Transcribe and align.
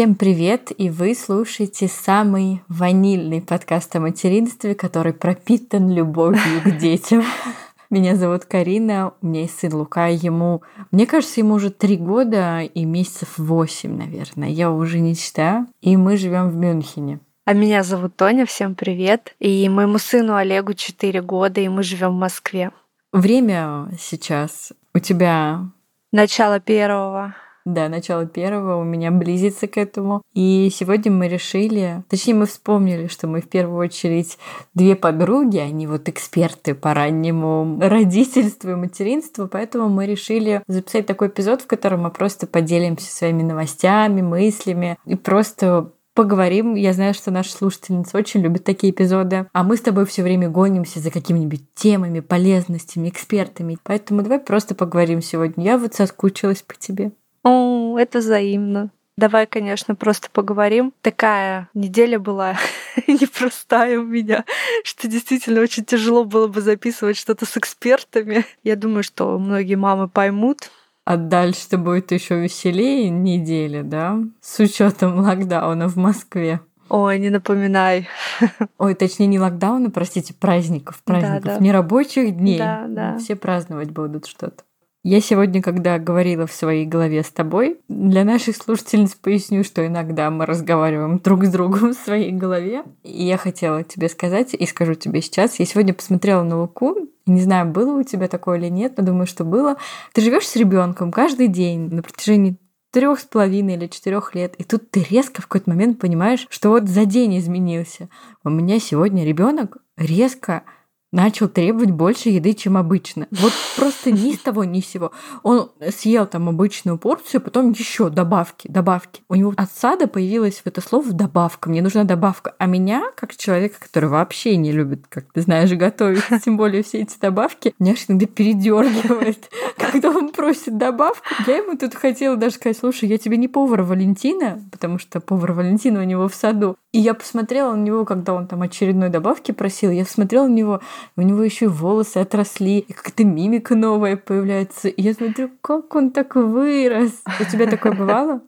Всем 0.00 0.14
привет! 0.14 0.72
И 0.78 0.88
вы 0.88 1.14
слушаете 1.14 1.86
самый 1.86 2.62
ванильный 2.68 3.42
подкаст 3.42 3.94
о 3.96 4.00
материнстве, 4.00 4.74
который 4.74 5.12
пропитан 5.12 5.90
любовью 5.90 6.62
к 6.64 6.78
детям. 6.78 7.22
Меня 7.90 8.16
зовут 8.16 8.46
Карина, 8.46 9.12
у 9.20 9.26
меня 9.26 9.42
есть 9.42 9.58
сын 9.58 9.74
Лука, 9.74 10.06
ему, 10.06 10.62
мне 10.90 11.06
кажется, 11.06 11.40
ему 11.40 11.52
уже 11.52 11.68
три 11.68 11.98
года 11.98 12.60
и 12.60 12.86
месяцев 12.86 13.36
восемь, 13.36 13.94
наверное. 13.94 14.48
Я 14.48 14.70
уже 14.70 15.00
не 15.00 15.14
считаю. 15.14 15.66
И 15.82 15.98
мы 15.98 16.16
живем 16.16 16.48
в 16.48 16.56
Мюнхене. 16.56 17.20
А 17.44 17.52
меня 17.52 17.82
зовут 17.82 18.16
Тоня, 18.16 18.46
всем 18.46 18.74
привет. 18.74 19.34
И 19.38 19.68
моему 19.68 19.98
сыну 19.98 20.34
Олегу 20.34 20.72
4 20.72 21.20
года, 21.20 21.60
и 21.60 21.68
мы 21.68 21.82
живем 21.82 22.12
в 22.12 22.20
Москве. 22.20 22.70
Время 23.12 23.90
сейчас 24.00 24.72
у 24.94 24.98
тебя... 24.98 25.66
Начало 26.10 26.58
первого. 26.58 27.34
Да, 27.64 27.88
начало 27.88 28.26
первого 28.26 28.80
у 28.80 28.84
меня 28.84 29.10
близится 29.10 29.66
к 29.66 29.76
этому. 29.76 30.22
И 30.32 30.70
сегодня 30.72 31.12
мы 31.12 31.28
решили, 31.28 32.02
точнее 32.08 32.34
мы 32.34 32.46
вспомнили, 32.46 33.06
что 33.06 33.26
мы 33.26 33.40
в 33.40 33.48
первую 33.48 33.78
очередь 33.78 34.38
две 34.74 34.96
подруги, 34.96 35.58
они 35.58 35.86
вот 35.86 36.08
эксперты 36.08 36.74
по 36.74 36.94
раннему 36.94 37.78
родительству 37.80 38.70
и 38.70 38.74
материнству, 38.74 39.46
поэтому 39.46 39.88
мы 39.88 40.06
решили 40.06 40.62
записать 40.66 41.06
такой 41.06 41.28
эпизод, 41.28 41.62
в 41.62 41.66
котором 41.66 42.02
мы 42.02 42.10
просто 42.10 42.46
поделимся 42.46 43.12
своими 43.12 43.42
новостями, 43.42 44.22
мыслями 44.22 44.96
и 45.04 45.14
просто 45.14 45.92
поговорим. 46.14 46.74
Я 46.74 46.92
знаю, 46.92 47.14
что 47.14 47.30
наши 47.30 47.50
слушательницы 47.50 48.16
очень 48.16 48.40
любят 48.40 48.64
такие 48.64 48.92
эпизоды. 48.92 49.46
А 49.52 49.62
мы 49.62 49.76
с 49.76 49.80
тобой 49.80 50.06
все 50.06 50.22
время 50.22 50.48
гонимся 50.50 51.00
за 51.00 51.10
какими-нибудь 51.10 51.62
темами, 51.74 52.20
полезностями, 52.20 53.08
экспертами. 53.08 53.78
Поэтому 53.82 54.22
давай 54.22 54.38
просто 54.38 54.74
поговорим 54.74 55.22
сегодня. 55.22 55.64
Я 55.64 55.78
вот 55.78 55.94
соскучилась 55.94 56.62
по 56.62 56.74
тебе. 56.74 57.12
О, 57.42 57.98
это 57.98 58.18
взаимно. 58.18 58.90
Давай, 59.16 59.46
конечно, 59.46 59.94
просто 59.94 60.28
поговорим. 60.32 60.94
Такая 61.02 61.68
неделя 61.74 62.18
была 62.18 62.56
непростая 63.06 64.00
у 64.00 64.04
меня, 64.04 64.44
что 64.82 65.08
действительно 65.08 65.60
очень 65.60 65.84
тяжело 65.84 66.24
было 66.24 66.46
бы 66.46 66.62
записывать 66.62 67.18
что-то 67.18 67.44
с 67.44 67.56
экспертами. 67.56 68.46
Я 68.62 68.76
думаю, 68.76 69.02
что 69.02 69.38
многие 69.38 69.74
мамы 69.74 70.08
поймут. 70.08 70.70
А 71.04 71.16
дальше 71.16 71.76
будет 71.76 72.12
еще 72.12 72.40
веселее 72.40 73.10
неделя, 73.10 73.82
да? 73.82 74.18
С 74.40 74.58
учетом 74.60 75.18
локдауна 75.18 75.88
в 75.88 75.96
Москве. 75.96 76.60
Ой, 76.88 77.18
не 77.18 77.30
напоминай. 77.30 78.08
Ой, 78.78 78.94
точнее, 78.94 79.26
не 79.26 79.38
локдауна, 79.38 79.90
простите, 79.90 80.34
праздников, 80.34 81.02
праздников, 81.04 81.44
да, 81.44 81.54
да. 81.56 81.60
не 81.60 81.72
рабочих 81.72 82.36
дней. 82.36 82.58
Да, 82.58 82.86
да. 82.88 83.18
Все 83.18 83.36
праздновать 83.36 83.90
будут 83.90 84.26
что-то. 84.26 84.64
Я 85.02 85.22
сегодня, 85.22 85.62
когда 85.62 85.98
говорила 85.98 86.46
в 86.46 86.52
своей 86.52 86.84
голове 86.84 87.22
с 87.22 87.30
тобой, 87.30 87.80
для 87.88 88.22
наших 88.22 88.54
слушательниц 88.56 89.14
поясню, 89.14 89.64
что 89.64 89.86
иногда 89.86 90.30
мы 90.30 90.44
разговариваем 90.44 91.18
друг 91.20 91.44
с 91.44 91.50
другом 91.50 91.94
в 91.94 91.96
своей 91.96 92.32
голове. 92.32 92.84
И 93.02 93.24
я 93.24 93.38
хотела 93.38 93.82
тебе 93.82 94.10
сказать, 94.10 94.52
и 94.52 94.66
скажу 94.66 94.92
тебе 94.94 95.22
сейчас. 95.22 95.58
Я 95.58 95.64
сегодня 95.64 95.94
посмотрела 95.94 96.42
на 96.42 96.60
Луку, 96.60 96.96
не 97.24 97.40
знаю, 97.40 97.70
было 97.70 97.98
у 97.98 98.02
тебя 98.02 98.28
такое 98.28 98.58
или 98.58 98.68
нет, 98.68 98.94
но 98.98 99.04
думаю, 99.04 99.26
что 99.26 99.44
было. 99.44 99.76
Ты 100.12 100.20
живешь 100.20 100.46
с 100.46 100.56
ребенком 100.56 101.12
каждый 101.12 101.48
день 101.48 101.88
на 101.88 102.02
протяжении 102.02 102.58
трех 102.90 103.20
с 103.20 103.24
половиной 103.24 103.76
или 103.76 103.86
четырех 103.86 104.34
лет, 104.34 104.54
и 104.56 104.64
тут 104.64 104.90
ты 104.90 105.02
резко 105.08 105.40
в 105.40 105.46
какой-то 105.46 105.70
момент 105.70 105.98
понимаешь, 105.98 106.46
что 106.50 106.70
вот 106.70 106.88
за 106.88 107.06
день 107.06 107.38
изменился. 107.38 108.10
У 108.44 108.50
меня 108.50 108.80
сегодня 108.80 109.24
ребенок 109.24 109.78
резко 109.96 110.64
начал 111.12 111.48
требовать 111.48 111.90
больше 111.90 112.28
еды, 112.28 112.54
чем 112.54 112.76
обычно. 112.76 113.26
Вот 113.30 113.52
просто 113.76 114.12
ни 114.12 114.32
с 114.32 114.38
того, 114.38 114.64
ни 114.64 114.80
с 114.80 114.86
сего. 114.86 115.12
Он 115.42 115.70
съел 115.90 116.26
там 116.26 116.48
обычную 116.48 116.98
порцию, 116.98 117.40
потом 117.40 117.72
еще 117.72 118.10
добавки, 118.10 118.68
добавки. 118.68 119.22
У 119.28 119.34
него 119.34 119.52
от 119.56 119.70
сада 119.72 120.06
появилось 120.06 120.62
это 120.64 120.80
слово 120.80 121.12
добавка. 121.12 121.68
Мне 121.68 121.82
нужна 121.82 122.04
добавка. 122.04 122.54
А 122.58 122.66
меня, 122.66 123.10
как 123.16 123.36
человека, 123.36 123.76
который 123.80 124.08
вообще 124.08 124.56
не 124.56 124.72
любит, 124.72 125.04
как 125.08 125.24
ты 125.32 125.40
знаешь, 125.40 125.70
готовить, 125.70 126.22
тем 126.44 126.56
более 126.56 126.82
все 126.82 127.00
эти 127.00 127.18
добавки, 127.20 127.74
меня 127.78 127.92
аж 127.92 128.04
иногда 128.08 128.26
передергивает. 128.26 129.50
Когда 129.76 130.10
он 130.10 130.30
просит 130.30 130.78
добавку, 130.78 131.24
я 131.46 131.58
ему 131.58 131.76
тут 131.76 131.94
хотела 131.94 132.36
даже 132.36 132.56
сказать, 132.56 132.78
слушай, 132.78 133.08
я 133.08 133.18
тебе 133.18 133.36
не 133.36 133.48
повар 133.48 133.82
Валентина, 133.82 134.62
потому 134.70 134.98
что 134.98 135.20
повар 135.20 135.52
Валентина 135.52 136.00
у 136.00 136.04
него 136.04 136.28
в 136.28 136.34
саду. 136.34 136.76
И 136.92 136.98
я 136.98 137.14
посмотрела 137.14 137.74
на 137.74 137.82
него, 137.82 138.04
когда 138.04 138.34
он 138.34 138.48
там 138.48 138.62
очередной 138.62 139.10
добавки 139.10 139.52
просил, 139.52 139.92
я 139.92 140.04
посмотрела 140.04 140.48
на 140.48 140.54
него, 140.54 140.80
у 141.16 141.22
него 141.22 141.42
еще 141.42 141.66
и 141.66 141.68
волосы 141.68 142.18
отросли, 142.18 142.80
и 142.80 142.92
как-то 142.92 143.24
мимика 143.24 143.76
новая 143.76 144.16
появляется. 144.16 144.88
И 144.88 145.00
я 145.02 145.14
смотрю, 145.14 145.50
как 145.60 145.94
он 145.94 146.10
так 146.10 146.34
вырос. 146.34 147.12
У 147.40 147.44
тебя 147.44 147.68
такое 147.68 147.92
бывало? 147.92 148.40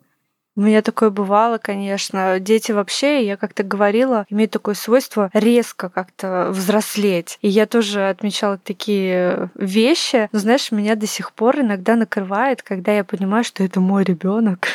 У 0.54 0.60
меня 0.60 0.82
такое 0.82 1.08
бывало, 1.08 1.56
конечно. 1.56 2.38
Дети 2.38 2.72
вообще, 2.72 3.24
я 3.24 3.38
как-то 3.38 3.62
говорила, 3.62 4.26
имеют 4.28 4.50
такое 4.50 4.74
свойство 4.74 5.30
резко 5.32 5.88
как-то 5.88 6.48
взрослеть. 6.50 7.38
И 7.40 7.48
я 7.48 7.66
тоже 7.66 8.10
отмечала 8.10 8.58
такие 8.58 9.50
вещи. 9.54 10.28
Но 10.30 10.38
знаешь, 10.38 10.70
меня 10.70 10.94
до 10.94 11.06
сих 11.06 11.32
пор 11.32 11.60
иногда 11.60 11.96
накрывает, 11.96 12.62
когда 12.62 12.92
я 12.92 13.02
понимаю, 13.02 13.44
что 13.44 13.64
это 13.64 13.80
мой 13.80 14.04
ребенок. 14.04 14.68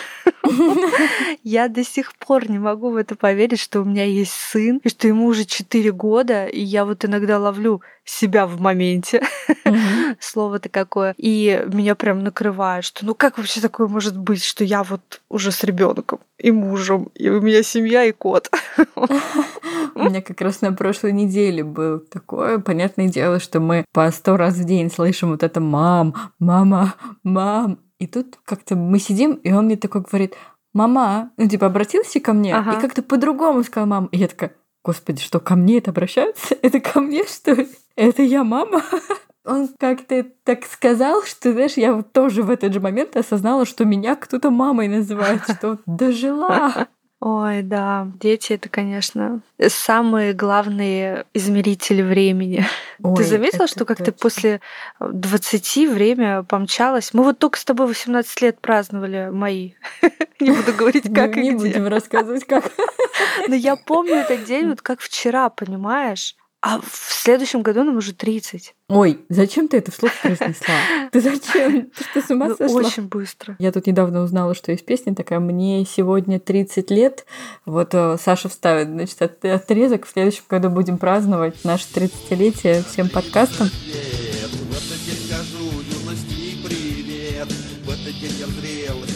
Я 1.43 1.67
до 1.67 1.83
сих 1.83 2.15
пор 2.15 2.49
не 2.49 2.59
могу 2.59 2.89
в 2.89 2.95
это 2.95 3.15
поверить, 3.15 3.59
что 3.59 3.81
у 3.81 3.85
меня 3.85 4.05
есть 4.05 4.31
сын, 4.31 4.79
и 4.83 4.89
что 4.89 5.07
ему 5.07 5.25
уже 5.25 5.45
4 5.45 5.91
года, 5.91 6.45
и 6.45 6.61
я 6.61 6.85
вот 6.85 7.05
иногда 7.05 7.39
ловлю 7.39 7.81
себя 8.09 8.47
в 8.47 8.59
моменте. 8.59 9.21
Слово-то 10.19 10.69
какое. 10.69 11.13
И 11.17 11.63
меня 11.71 11.95
прям 11.95 12.23
накрывает, 12.23 12.85
что 12.85 13.05
ну 13.05 13.13
как 13.15 13.37
вообще 13.37 13.61
такое 13.61 13.87
может 13.87 14.17
быть, 14.17 14.43
что 14.43 14.63
я 14.63 14.83
вот 14.83 15.21
уже 15.29 15.51
с 15.51 15.63
ребенком 15.63 16.19
и 16.37 16.51
мужем, 16.51 17.09
и 17.15 17.29
у 17.29 17.41
меня 17.41 17.63
семья 17.63 18.03
и 18.05 18.11
кот. 18.11 18.49
У 19.95 20.03
меня 20.03 20.21
как 20.21 20.41
раз 20.41 20.61
на 20.61 20.73
прошлой 20.73 21.11
неделе 21.11 21.63
был 21.63 21.99
такое. 21.99 22.59
Понятное 22.59 23.07
дело, 23.07 23.39
что 23.39 23.59
мы 23.59 23.83
по 23.93 24.11
сто 24.11 24.37
раз 24.37 24.53
в 24.53 24.63
день 24.63 24.91
слышим 24.91 25.31
вот 25.31 25.41
это 25.41 25.59
«мам, 25.59 26.13
мама, 26.37 26.93
мам». 27.23 27.79
И 27.97 28.05
тут 28.05 28.37
как-то 28.45 28.75
мы 28.75 28.99
сидим, 28.99 29.33
и 29.33 29.51
он 29.51 29.65
мне 29.65 29.75
такой 29.75 30.01
говорит 30.01 30.35
«мама», 30.71 31.31
ну 31.37 31.49
типа 31.49 31.65
обратился 31.65 32.19
ко 32.19 32.33
мне, 32.33 32.55
ага. 32.55 32.73
и 32.73 32.79
как-то 32.79 33.01
по-другому 33.01 33.63
сказал 33.63 33.87
«мам». 33.87 34.05
И 34.11 34.17
я 34.17 34.27
такая 34.27 34.51
Господи, 34.87 35.21
что 35.21 35.41
ко 35.41 35.55
мне 35.55 35.79
это 35.79 35.91
обращаются? 35.91 36.55
Это 36.61 36.79
ко 36.79 37.01
мне, 37.01 37.25
что 37.25 37.51
ли? 37.51 37.67
Это 37.97 38.21
я 38.21 38.43
мама? 38.43 38.83
Он 39.45 39.69
как-то 39.79 40.25
так 40.43 40.65
сказал, 40.65 41.23
что, 41.23 41.51
знаешь, 41.51 41.77
я 41.77 41.93
вот 41.93 42.13
тоже 42.13 42.43
в 42.43 42.49
этот 42.49 42.73
же 42.73 42.79
момент 42.79 43.15
осознала, 43.15 43.65
что 43.65 43.85
меня 43.85 44.15
кто-то 44.15 44.51
мамой 44.51 44.87
называет, 44.87 45.41
что 45.57 45.79
дожила. 45.85 46.87
Ой, 47.19 47.63
да, 47.63 48.07
дети 48.19 48.53
это, 48.53 48.69
конечно, 48.69 49.41
самые 49.67 50.33
главные 50.33 51.25
измерители 51.33 52.03
времени. 52.03 52.67
Ой, 53.01 53.15
ты 53.15 53.23
заметила, 53.23 53.65
что 53.65 53.85
как-то 53.85 54.11
после 54.11 54.61
20 54.99 55.89
время 55.89 56.43
помчалось? 56.43 57.15
Мы 57.15 57.23
вот 57.23 57.39
только 57.39 57.57
с 57.57 57.65
тобой 57.65 57.87
18 57.87 58.41
лет 58.41 58.59
праздновали 58.61 59.29
мои. 59.31 59.71
Не 60.39 60.51
буду 60.51 60.73
говорить, 60.73 61.11
как 61.11 61.35
и 61.37 61.41
Не 61.41 61.51
будем 61.53 61.87
рассказывать, 61.87 62.45
как. 62.45 62.71
Но 63.47 63.55
я 63.55 63.75
помню 63.75 64.17
этот 64.17 64.43
день 64.43 64.67
вот 64.67 64.83
как 64.83 64.99
вчера, 65.01 65.49
понимаешь? 65.49 66.35
А 66.69 66.81
в 66.81 67.13
следующем 67.13 67.61
году 67.61 67.85
нам 67.85 67.95
уже 67.95 68.11
30. 68.11 68.75
Ой, 68.89 69.21
зачем 69.29 69.69
ты 69.69 69.77
это 69.77 69.89
вслух 69.89 70.11
произнесла? 70.21 70.75
Ты 71.13 71.21
зачем? 71.21 71.89
Ты 71.91 72.03
что, 72.03 72.21
с 72.21 72.29
ума 72.29 72.49
ну, 72.49 72.57
сошла? 72.57 72.81
Очень 72.81 73.03
быстро. 73.07 73.55
Я 73.57 73.71
тут 73.71 73.87
недавно 73.87 74.21
узнала, 74.21 74.53
что 74.53 74.73
есть 74.73 74.85
песня 74.85 75.15
такая 75.15 75.39
«Мне 75.39 75.85
сегодня 75.85 76.41
30 76.41 76.91
лет». 76.91 77.25
Вот 77.65 77.93
э, 77.93 78.17
Саша 78.21 78.49
вставит, 78.49 78.89
значит, 78.89 79.45
отрезок. 79.45 80.07
В 80.07 80.09
следующем 80.09 80.43
году 80.49 80.69
будем 80.69 80.97
праздновать 80.97 81.63
наше 81.63 81.85
30-летие 81.93 82.83
всем 82.85 83.07
подкастам. 87.85 87.87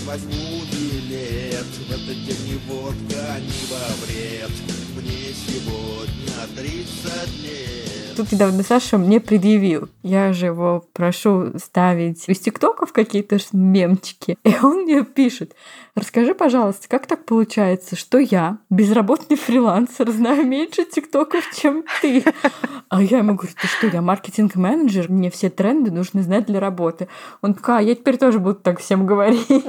возьму 0.05 0.63
билет 0.71 1.65
В 1.87 1.91
этот 1.91 2.25
день 2.25 2.47
ни 2.47 2.71
водка, 2.71 3.39
ни 3.39 3.71
во 3.71 4.05
вред 4.05 4.51
Мне 4.95 5.33
сегодня 5.33 6.47
30 6.55 7.43
лет 7.43 8.00
Тут 8.15 8.31
недавно 8.31 8.63
Саша 8.63 8.97
мне 8.97 9.19
предъявил. 9.19 9.89
Я 10.03 10.33
же 10.33 10.47
его 10.47 10.85
прошу 10.93 11.57
ставить 11.57 12.27
из 12.27 12.39
тиктоков 12.39 12.91
какие-то 12.91 13.37
мемчики. 13.53 14.37
И 14.43 14.55
он 14.61 14.83
мне 14.83 15.03
пишет, 15.03 15.55
расскажи, 15.95 16.35
пожалуйста, 16.35 16.87
как 16.87 17.07
так 17.07 17.25
получается, 17.25 17.95
что 17.95 18.17
я, 18.17 18.57
безработный 18.69 19.37
фрилансер, 19.37 20.11
знаю 20.11 20.45
меньше 20.45 20.85
тиктоков, 20.85 21.43
чем 21.55 21.85
ты? 22.01 22.23
А 22.89 23.01
я 23.01 23.19
ему 23.19 23.35
говорю, 23.35 23.53
ты 23.59 23.67
что, 23.67 23.87
я 23.87 24.01
маркетинг-менеджер, 24.01 25.09
мне 25.09 25.31
все 25.31 25.49
тренды 25.49 25.91
нужно 25.91 26.23
знать 26.23 26.45
для 26.45 26.59
работы. 26.59 27.07
Он 27.41 27.53
такой, 27.53 27.77
а 27.77 27.81
я 27.81 27.95
теперь 27.95 28.17
тоже 28.17 28.39
буду 28.39 28.55
так 28.55 28.79
всем 28.79 29.05
говорить. 29.05 29.47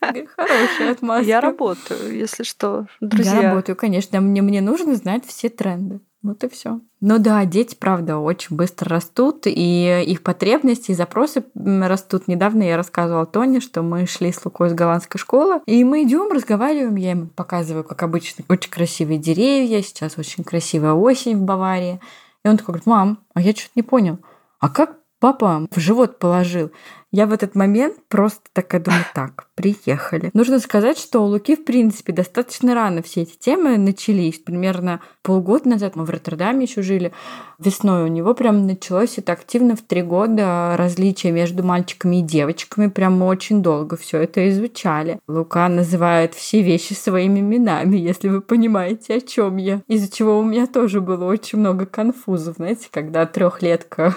Хорошая 0.00 0.92
отмазка. 0.92 1.26
Я 1.26 1.40
работаю, 1.40 2.16
если 2.16 2.42
что, 2.42 2.86
друзья. 3.00 3.34
Я 3.34 3.42
работаю, 3.50 3.76
конечно. 3.76 4.20
Мне, 4.20 4.40
мне 4.40 4.60
нужно 4.60 4.94
знать 4.94 5.26
все 5.26 5.48
тренды. 5.50 6.00
Вот 6.22 6.44
и 6.44 6.48
все. 6.50 6.80
Ну 7.00 7.18
да, 7.18 7.44
дети, 7.46 7.74
правда, 7.74 8.18
очень 8.18 8.54
быстро 8.54 8.90
растут, 8.90 9.46
и 9.46 10.04
их 10.06 10.22
потребности 10.22 10.90
и 10.90 10.94
запросы 10.94 11.44
растут. 11.54 12.28
Недавно 12.28 12.62
я 12.62 12.76
рассказывала 12.76 13.24
Тоне, 13.24 13.60
что 13.60 13.80
мы 13.80 14.06
шли 14.06 14.30
с 14.30 14.44
Лукой 14.44 14.68
из 14.68 14.74
голландской 14.74 15.18
школы, 15.18 15.62
и 15.64 15.82
мы 15.82 16.02
идем, 16.02 16.30
разговариваем, 16.30 16.96
я 16.96 17.12
ему 17.12 17.26
показываю, 17.28 17.84
как 17.84 18.02
обычно, 18.02 18.44
очень 18.50 18.70
красивые 18.70 19.18
деревья, 19.18 19.80
сейчас 19.80 20.18
очень 20.18 20.44
красивая 20.44 20.92
осень 20.92 21.38
в 21.38 21.42
Баварии. 21.42 22.00
И 22.44 22.48
он 22.48 22.58
такой 22.58 22.74
говорит, 22.74 22.86
мам, 22.86 23.18
а 23.32 23.40
я 23.40 23.52
что-то 23.52 23.72
не 23.76 23.82
понял, 23.82 24.18
а 24.58 24.68
как 24.68 24.99
папа 25.20 25.66
в 25.70 25.78
живот 25.78 26.18
положил? 26.18 26.72
Я 27.12 27.26
в 27.26 27.32
этот 27.32 27.56
момент 27.56 27.96
просто 28.08 28.40
такая 28.52 28.80
думаю, 28.80 29.04
так, 29.14 29.48
приехали. 29.56 30.30
Нужно 30.32 30.60
сказать, 30.60 30.96
что 30.96 31.24
у 31.24 31.26
Луки, 31.26 31.56
в 31.56 31.64
принципе, 31.64 32.12
достаточно 32.12 32.72
рано 32.72 33.02
все 33.02 33.22
эти 33.22 33.36
темы 33.36 33.78
начались. 33.78 34.38
Примерно 34.38 35.00
полгода 35.22 35.70
назад 35.70 35.96
мы 35.96 36.04
в 36.04 36.10
Роттердаме 36.10 36.66
еще 36.66 36.82
жили. 36.82 37.12
Весной 37.58 38.04
у 38.04 38.06
него 38.06 38.32
прям 38.34 38.64
началось 38.64 39.18
это 39.18 39.32
активно 39.32 39.74
в 39.74 39.82
три 39.82 40.02
года 40.02 40.76
различия 40.78 41.32
между 41.32 41.64
мальчиками 41.64 42.20
и 42.20 42.22
девочками. 42.22 42.86
Прям 42.86 43.20
очень 43.22 43.60
долго 43.60 43.96
все 43.96 44.18
это 44.18 44.48
изучали. 44.48 45.18
Лука 45.26 45.68
называет 45.68 46.34
все 46.34 46.62
вещи 46.62 46.92
своими 46.92 47.40
именами, 47.40 47.96
если 47.96 48.28
вы 48.28 48.40
понимаете, 48.40 49.16
о 49.16 49.20
чем 49.20 49.56
я. 49.56 49.82
Из-за 49.88 50.08
чего 50.08 50.38
у 50.38 50.44
меня 50.44 50.68
тоже 50.68 51.00
было 51.00 51.24
очень 51.24 51.58
много 51.58 51.86
конфузов, 51.86 52.56
знаете, 52.56 52.86
когда 52.92 53.26
трехлетка 53.26 54.14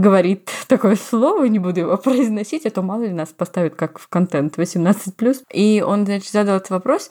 говорит 0.00 0.50
такое 0.66 0.96
слово, 0.96 1.44
не 1.44 1.58
буду 1.58 1.80
его 1.80 1.96
произносить, 1.98 2.66
а 2.66 2.70
то 2.70 2.82
мало 2.82 3.02
ли 3.02 3.12
нас 3.12 3.28
поставят 3.28 3.74
как 3.74 3.98
в 3.98 4.08
контент 4.08 4.58
18+. 4.58 5.44
И 5.52 5.84
он, 5.86 6.04
значит, 6.06 6.30
задал 6.30 6.56
этот 6.56 6.70
вопрос, 6.70 7.10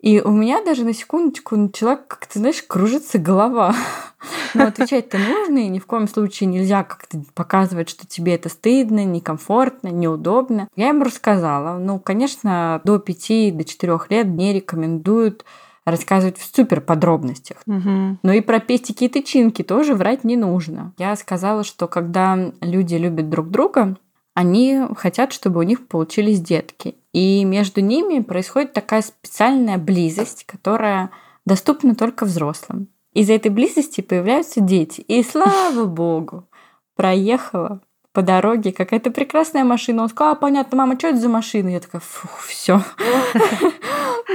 и 0.00 0.20
у 0.20 0.30
меня 0.30 0.62
даже 0.62 0.84
на 0.84 0.94
секундочку 0.94 1.56
начала, 1.56 1.96
как 1.96 2.26
ты 2.26 2.38
знаешь, 2.38 2.62
кружиться 2.62 3.18
голова. 3.18 3.74
Но 4.54 4.64
отвечать-то 4.64 5.18
нужно, 5.18 5.58
и 5.58 5.68
ни 5.68 5.80
в 5.80 5.86
коем 5.86 6.06
случае 6.06 6.48
нельзя 6.48 6.84
как-то 6.84 7.20
показывать, 7.34 7.88
что 7.88 8.06
тебе 8.06 8.36
это 8.36 8.48
стыдно, 8.48 9.04
некомфортно, 9.04 9.88
неудобно. 9.88 10.68
Я 10.76 10.88
ему 10.88 11.02
рассказала. 11.04 11.78
Ну, 11.78 11.98
конечно, 11.98 12.80
до 12.84 13.00
5 13.00 13.56
до 13.56 13.64
4 13.64 13.98
лет 14.10 14.26
не 14.28 14.52
рекомендуют 14.52 15.44
рассказывать 15.90 16.38
в 16.38 16.54
супер 16.54 16.80
подробностях. 16.80 17.58
Угу. 17.66 18.18
Но 18.22 18.32
и 18.32 18.40
про 18.40 18.60
пестики 18.60 19.04
и 19.04 19.08
тычинки 19.08 19.62
тоже 19.62 19.94
врать 19.94 20.24
не 20.24 20.36
нужно. 20.36 20.92
Я 20.98 21.14
сказала, 21.16 21.64
что 21.64 21.88
когда 21.88 22.52
люди 22.60 22.94
любят 22.94 23.28
друг 23.28 23.50
друга, 23.50 23.96
они 24.34 24.82
хотят, 24.96 25.32
чтобы 25.32 25.60
у 25.60 25.64
них 25.64 25.88
получились 25.88 26.40
детки. 26.40 26.94
И 27.12 27.44
между 27.44 27.80
ними 27.80 28.20
происходит 28.20 28.72
такая 28.72 29.02
специальная 29.02 29.78
близость, 29.78 30.44
которая 30.44 31.10
доступна 31.44 31.94
только 31.94 32.24
взрослым. 32.24 32.88
Из-за 33.14 33.32
этой 33.32 33.50
близости 33.50 34.00
появляются 34.00 34.60
дети. 34.60 35.00
И 35.00 35.22
слава 35.24 35.86
богу, 35.86 36.44
проехала 36.94 37.80
по 38.18 38.22
дороге 38.22 38.72
какая-то 38.72 39.12
прекрасная 39.12 39.62
машина. 39.62 40.02
Он 40.02 40.08
сказал, 40.08 40.32
а, 40.32 40.34
понятно, 40.34 40.76
мама, 40.76 40.98
что 40.98 41.06
это 41.06 41.18
за 41.18 41.28
машина? 41.28 41.68
Я 41.68 41.78
такая, 41.78 42.00
фух, 42.00 42.40
все. 42.40 42.82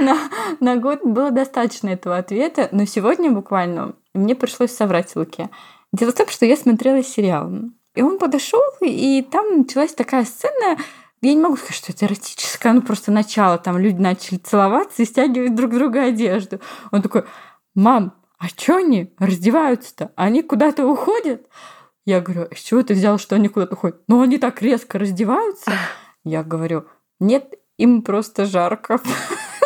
на, 0.60 0.76
год 0.76 1.04
было 1.04 1.30
достаточно 1.30 1.90
этого 1.90 2.16
ответа, 2.16 2.70
но 2.72 2.86
сегодня 2.86 3.30
буквально 3.30 3.94
мне 4.14 4.34
пришлось 4.34 4.74
соврать 4.74 5.14
Луке. 5.14 5.50
Дело 5.92 6.12
в 6.12 6.14
том, 6.14 6.28
что 6.28 6.46
я 6.46 6.56
смотрела 6.56 7.02
сериал. 7.02 7.52
И 7.94 8.00
он 8.00 8.18
подошел, 8.18 8.62
и 8.80 9.20
там 9.20 9.58
началась 9.58 9.92
такая 9.92 10.24
сцена, 10.24 10.78
я 11.20 11.34
не 11.34 11.42
могу 11.42 11.58
сказать, 11.58 11.76
что 11.76 11.92
это 11.92 12.06
эротическое, 12.06 12.72
ну 12.72 12.80
просто 12.80 13.12
начало, 13.12 13.58
там 13.58 13.76
люди 13.76 14.00
начали 14.00 14.38
целоваться 14.38 15.02
и 15.02 15.04
стягивать 15.04 15.54
друг 15.54 15.72
друга 15.72 16.04
одежду. 16.04 16.58
Он 16.90 17.02
такой, 17.02 17.24
мам, 17.74 18.14
а 18.38 18.48
что 18.48 18.76
они 18.76 19.12
раздеваются-то? 19.18 20.10
Они 20.16 20.40
куда-то 20.40 20.86
уходят? 20.86 21.46
Я 22.06 22.20
говорю, 22.20 22.48
с 22.54 22.60
чего 22.60 22.82
ты 22.82 22.94
взял, 22.94 23.18
что 23.18 23.36
они 23.36 23.48
куда-то 23.48 23.74
уходят? 23.74 24.00
Ну, 24.08 24.20
они 24.20 24.38
так 24.38 24.60
резко 24.60 24.98
раздеваются. 24.98 25.72
Я 26.24 26.42
говорю, 26.42 26.86
нет, 27.20 27.54
им 27.78 28.02
просто 28.02 28.44
жарко. 28.44 29.00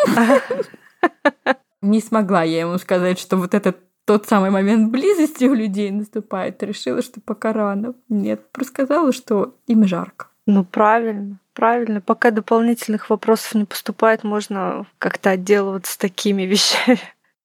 Не 1.81 2.01
смогла 2.01 2.43
я 2.43 2.59
ему 2.61 2.77
сказать, 2.77 3.17
что 3.19 3.37
вот 3.37 3.53
этот 3.53 3.77
тот 4.03 4.27
самый 4.27 4.49
момент 4.49 4.91
близости 4.91 5.45
у 5.45 5.53
людей 5.53 5.91
наступает. 5.91 6.61
Решила, 6.63 7.01
что 7.01 7.21
пока 7.21 7.53
рано. 7.53 7.93
Нет, 8.09 8.41
рассказала, 8.53 9.13
что 9.13 9.55
им 9.67 9.87
жарко. 9.87 10.27
Ну, 10.45 10.65
правильно, 10.65 11.37
правильно. 11.53 12.01
Пока 12.01 12.31
дополнительных 12.31 13.09
вопросов 13.09 13.53
не 13.53 13.65
поступает, 13.65 14.23
можно 14.23 14.87
как-то 14.97 15.29
отделываться 15.29 15.97
такими 15.97 16.41
вещами. 16.43 16.99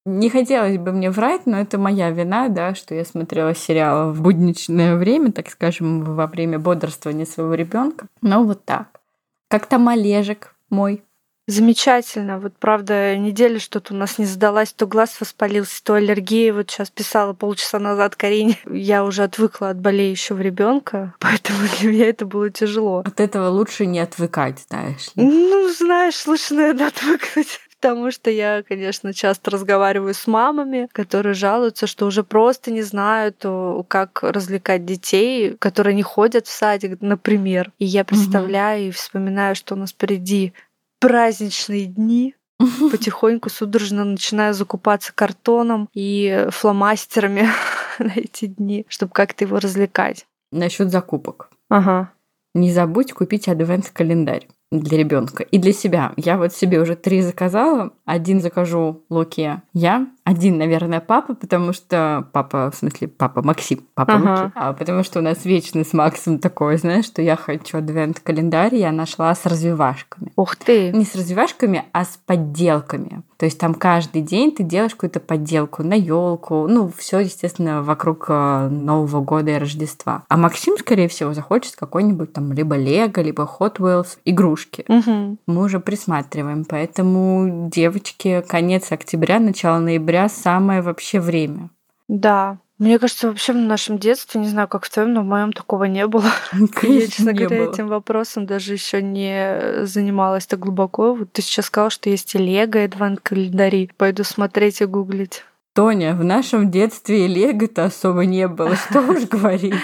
Не 0.06 0.28
хотелось 0.28 0.76
бы 0.76 0.92
мне 0.92 1.10
врать, 1.10 1.46
но 1.46 1.58
это 1.58 1.78
моя 1.78 2.10
вина, 2.10 2.48
да, 2.48 2.74
что 2.74 2.94
я 2.94 3.06
смотрела 3.06 3.54
сериал 3.54 4.12
в 4.12 4.20
будничное 4.20 4.96
время, 4.96 5.32
так 5.32 5.48
скажем, 5.48 6.02
во 6.02 6.26
время 6.26 6.58
бодрствования 6.58 7.24
своего 7.24 7.54
ребенка. 7.54 8.06
Но 8.20 8.44
вот 8.44 8.64
так. 8.64 9.00
Как 9.48 9.66
там 9.66 9.88
Олежек 9.88 10.54
мой? 10.68 11.02
Замечательно. 11.46 12.38
Вот 12.38 12.54
правда, 12.58 13.16
неделя 13.18 13.58
что-то 13.58 13.92
у 13.92 13.96
нас 13.96 14.16
не 14.16 14.24
задалась, 14.24 14.72
то 14.72 14.86
глаз 14.86 15.20
воспалился, 15.20 15.82
то 15.84 15.94
аллергия. 15.94 16.54
Вот 16.54 16.70
сейчас 16.70 16.90
писала 16.90 17.34
полчаса 17.34 17.78
назад 17.78 18.16
Карине. 18.16 18.58
Я 18.70 19.04
уже 19.04 19.24
отвыкла 19.24 19.70
от 19.70 19.78
болеющего 19.78 20.40
ребенка, 20.40 21.14
поэтому 21.20 21.58
для 21.78 21.90
меня 21.90 22.08
это 22.08 22.24
было 22.24 22.48
тяжело. 22.48 23.02
От 23.04 23.20
этого 23.20 23.48
лучше 23.48 23.84
не 23.84 24.00
отвыкать, 24.00 24.64
знаешь 24.70 25.10
ли. 25.14 25.22
Ну, 25.22 25.68
знаешь, 25.68 26.26
лучше, 26.26 26.54
наверное, 26.54 26.88
отвыкнуть. 26.88 27.60
Потому 27.84 28.10
что 28.10 28.30
я, 28.30 28.62
конечно, 28.66 29.12
часто 29.12 29.50
разговариваю 29.50 30.14
с 30.14 30.26
мамами, 30.26 30.88
которые 30.92 31.34
жалуются, 31.34 31.86
что 31.86 32.06
уже 32.06 32.24
просто 32.24 32.70
не 32.70 32.80
знают, 32.80 33.44
как 33.88 34.22
развлекать 34.22 34.86
детей, 34.86 35.54
которые 35.58 35.94
не 35.94 36.02
ходят 36.02 36.46
в 36.46 36.50
садик, 36.50 37.02
например. 37.02 37.72
И 37.78 37.84
я 37.84 38.06
представляю 38.06 38.84
угу. 38.84 38.88
и 38.88 38.92
вспоминаю, 38.92 39.54
что 39.54 39.74
у 39.74 39.76
нас 39.76 39.90
впереди 39.90 40.54
праздничные 40.98 41.84
дни, 41.84 42.34
потихоньку 42.90 43.50
судорожно 43.50 44.06
начинаю 44.06 44.54
закупаться 44.54 45.12
картоном 45.14 45.90
и 45.92 46.46
фломастерами 46.52 47.50
на 47.98 48.12
эти 48.16 48.46
дни, 48.46 48.86
чтобы 48.88 49.12
как-то 49.12 49.44
его 49.44 49.58
развлекать. 49.58 50.24
Насчет 50.52 50.90
закупок. 50.90 51.50
Ага. 51.68 52.12
Не 52.54 52.72
забудь 52.72 53.12
купить 53.12 53.46
адвент-календарь 53.46 54.48
для 54.80 54.98
ребенка 54.98 55.42
и 55.42 55.58
для 55.58 55.72
себя. 55.72 56.12
Я 56.16 56.36
вот 56.36 56.52
себе 56.52 56.80
уже 56.80 56.96
три 56.96 57.22
заказала. 57.22 57.92
Один 58.04 58.40
закажу 58.40 59.04
Луке 59.08 59.62
я, 59.72 60.06
один, 60.24 60.56
наверное, 60.56 61.00
папа, 61.00 61.34
потому 61.34 61.74
что 61.74 62.26
папа, 62.32 62.70
в 62.70 62.76
смысле, 62.76 63.08
папа 63.08 63.42
Максим, 63.42 63.86
папа 63.94 64.14
ага. 64.14 64.42
Луки. 64.44 64.52
А 64.54 64.72
потому 64.72 65.04
что 65.04 65.18
у 65.18 65.22
нас 65.22 65.44
вечно 65.44 65.84
с 65.84 65.92
Максом 65.92 66.38
такое, 66.38 66.78
знаешь, 66.78 67.04
что 67.04 67.20
я 67.20 67.36
хочу 67.36 67.78
адвент-календарь, 67.78 68.74
я 68.74 68.90
нашла 68.90 69.34
с 69.34 69.44
развивашками. 69.44 70.32
Ух 70.36 70.56
ты! 70.56 70.92
Не 70.92 71.04
с 71.04 71.14
развивашками, 71.14 71.84
а 71.92 72.04
с 72.04 72.18
подделками. 72.24 73.22
То 73.36 73.46
есть 73.46 73.58
там 73.58 73.74
каждый 73.74 74.22
день 74.22 74.52
ты 74.52 74.62
делаешь 74.62 74.92
какую-то 74.92 75.20
подделку 75.20 75.82
на 75.82 75.94
елку, 75.94 76.66
ну, 76.68 76.90
все, 76.96 77.18
естественно, 77.18 77.82
вокруг 77.82 78.26
э, 78.28 78.68
Нового 78.70 79.20
года 79.20 79.50
и 79.50 79.58
Рождества. 79.58 80.22
А 80.28 80.36
Максим, 80.38 80.78
скорее 80.78 81.08
всего, 81.08 81.34
захочет 81.34 81.76
какой-нибудь 81.76 82.32
там 82.32 82.52
либо 82.52 82.76
Лего, 82.76 83.20
либо 83.20 83.42
Hot 83.58 83.76
Wheels 83.76 84.16
игрушки. 84.24 84.86
Угу. 84.88 85.36
Мы 85.46 85.62
уже 85.62 85.80
присматриваем, 85.80 86.64
поэтому 86.64 87.68
девочки, 87.70 88.42
конец 88.48 88.90
октября, 88.92 89.40
начало 89.40 89.78
ноября 89.78 90.13
самое 90.28 90.82
вообще 90.82 91.20
время. 91.20 91.70
Да, 92.08 92.58
мне 92.78 92.98
кажется, 92.98 93.28
вообще 93.28 93.52
в 93.52 93.56
нашем 93.56 93.98
детстве, 93.98 94.40
не 94.40 94.48
знаю, 94.48 94.66
как 94.66 94.84
в 94.84 94.90
твоем, 94.90 95.12
но 95.12 95.22
в 95.22 95.26
моем 95.26 95.52
такого 95.52 95.84
не 95.84 96.06
было. 96.06 96.24
Конечно, 96.50 96.88
Я, 96.88 97.06
честно 97.06 97.32
говоря, 97.32 97.64
было. 97.64 97.72
этим 97.72 97.88
вопросом 97.88 98.46
даже 98.46 98.72
еще 98.72 99.00
не 99.00 99.84
занималась 99.86 100.46
так 100.46 100.58
глубоко. 100.58 101.14
Вот 101.14 101.32
ты 101.32 101.40
сейчас 101.40 101.66
сказала, 101.66 101.90
что 101.90 102.10
есть 102.10 102.34
и 102.34 102.38
Лего, 102.38 102.84
и 102.84 103.16
календари. 103.22 103.90
Пойду 103.96 104.24
смотреть 104.24 104.80
и 104.80 104.86
гуглить. 104.86 105.44
Тоня, 105.74 106.14
в 106.14 106.24
нашем 106.24 106.70
детстве 106.70 107.26
и 107.26 107.28
Лего-то 107.28 107.84
особо 107.84 108.26
не 108.26 108.48
было, 108.48 108.76
что 108.76 109.00
уж 109.02 109.22
говорить. 109.30 109.74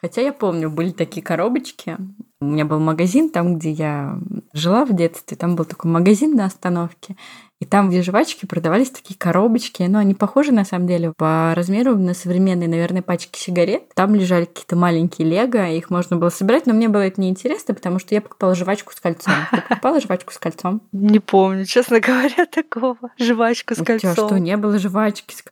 Хотя 0.00 0.20
я 0.20 0.32
помню, 0.34 0.68
были 0.70 0.90
такие 0.90 1.22
коробочки. 1.22 1.96
У 2.40 2.44
меня 2.44 2.66
был 2.66 2.78
магазин 2.78 3.30
там, 3.30 3.56
где 3.56 3.70
я 3.70 4.18
жила 4.52 4.84
в 4.84 4.94
детстве. 4.94 5.34
Там 5.34 5.56
был 5.56 5.64
такой 5.64 5.90
магазин 5.90 6.36
на 6.36 6.44
остановке. 6.44 7.16
И 7.64 7.66
там 7.66 7.88
в 7.88 8.02
жвачке 8.02 8.46
продавались 8.46 8.90
такие 8.90 9.16
коробочки. 9.18 9.82
Ну, 9.84 9.98
они 9.98 10.14
похожи, 10.14 10.52
на 10.52 10.66
самом 10.66 10.86
деле, 10.86 11.14
по 11.16 11.54
размеру 11.56 11.96
на 11.96 12.12
современные, 12.12 12.68
наверное, 12.68 13.00
пачки 13.00 13.38
сигарет. 13.38 13.88
Там 13.94 14.14
лежали 14.14 14.44
какие-то 14.44 14.76
маленькие 14.76 15.26
лего, 15.26 15.66
их 15.70 15.88
можно 15.88 16.18
было 16.18 16.28
собирать, 16.28 16.66
но 16.66 16.74
мне 16.74 16.90
было 16.90 17.00
это 17.00 17.18
неинтересно, 17.22 17.72
потому 17.72 17.98
что 17.98 18.14
я 18.14 18.20
покупала 18.20 18.54
жвачку 18.54 18.92
с 18.92 19.00
кольцом. 19.00 19.32
Ты 19.50 19.62
покупала 19.62 19.98
жвачку 19.98 20.34
с 20.34 20.36
кольцом? 20.36 20.82
Не 20.92 21.20
помню, 21.20 21.64
честно 21.64 22.00
говоря, 22.00 22.44
такого. 22.52 22.98
Жвачку 23.18 23.74
с 23.74 23.78
кольцом. 23.78 24.10
У 24.10 24.14
тебя 24.14 24.26
что, 24.26 24.36
не 24.36 24.58
было 24.58 24.78
жвачки 24.78 25.34
с 25.34 25.42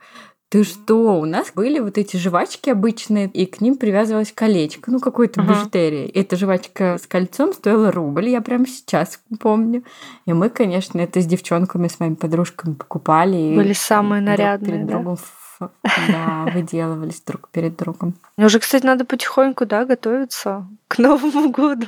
ты 0.53 0.65
что? 0.65 1.19
У 1.19 1.25
нас 1.25 1.51
были 1.55 1.79
вот 1.79 1.97
эти 1.97 2.19
жвачки 2.19 2.69
обычные, 2.69 3.27
и 3.29 3.47
к 3.47 3.63
ним 3.63 3.79
привязывалось 3.79 4.33
колечко, 4.33 4.91
ну, 4.91 5.01
какой-то 5.01 5.41
uh-huh. 5.41 5.49
бижутерии. 5.49 6.07
Эта 6.11 6.37
жвачка 6.37 6.99
с 6.99 7.07
кольцом 7.07 7.55
стоила 7.55 7.91
рубль, 7.91 8.29
я 8.29 8.43
прямо 8.43 8.67
сейчас 8.67 9.19
помню. 9.41 9.83
И 10.27 10.35
мы, 10.35 10.51
конечно, 10.51 11.01
это 11.01 11.23
с 11.23 11.25
девчонками, 11.25 11.89
с 11.89 11.99
моими 11.99 12.17
подружками 12.17 12.75
покупали. 12.75 13.57
Были 13.57 13.73
самые 13.73 14.21
нарядные, 14.21 14.59
друг 14.59 14.75
перед 14.75 14.87
да? 14.87 14.93
другом. 14.93 15.19
Да, 16.09 16.47
выделывались 16.53 17.23
друг 17.23 17.49
перед 17.49 17.75
другом. 17.79 18.15
Мне 18.37 18.45
уже, 18.45 18.59
кстати, 18.59 18.85
надо 18.85 19.07
потихоньку, 19.07 19.65
да, 19.65 19.87
готовиться 19.87 20.67
к 20.87 20.99
Новому 20.99 21.49
году. 21.49 21.87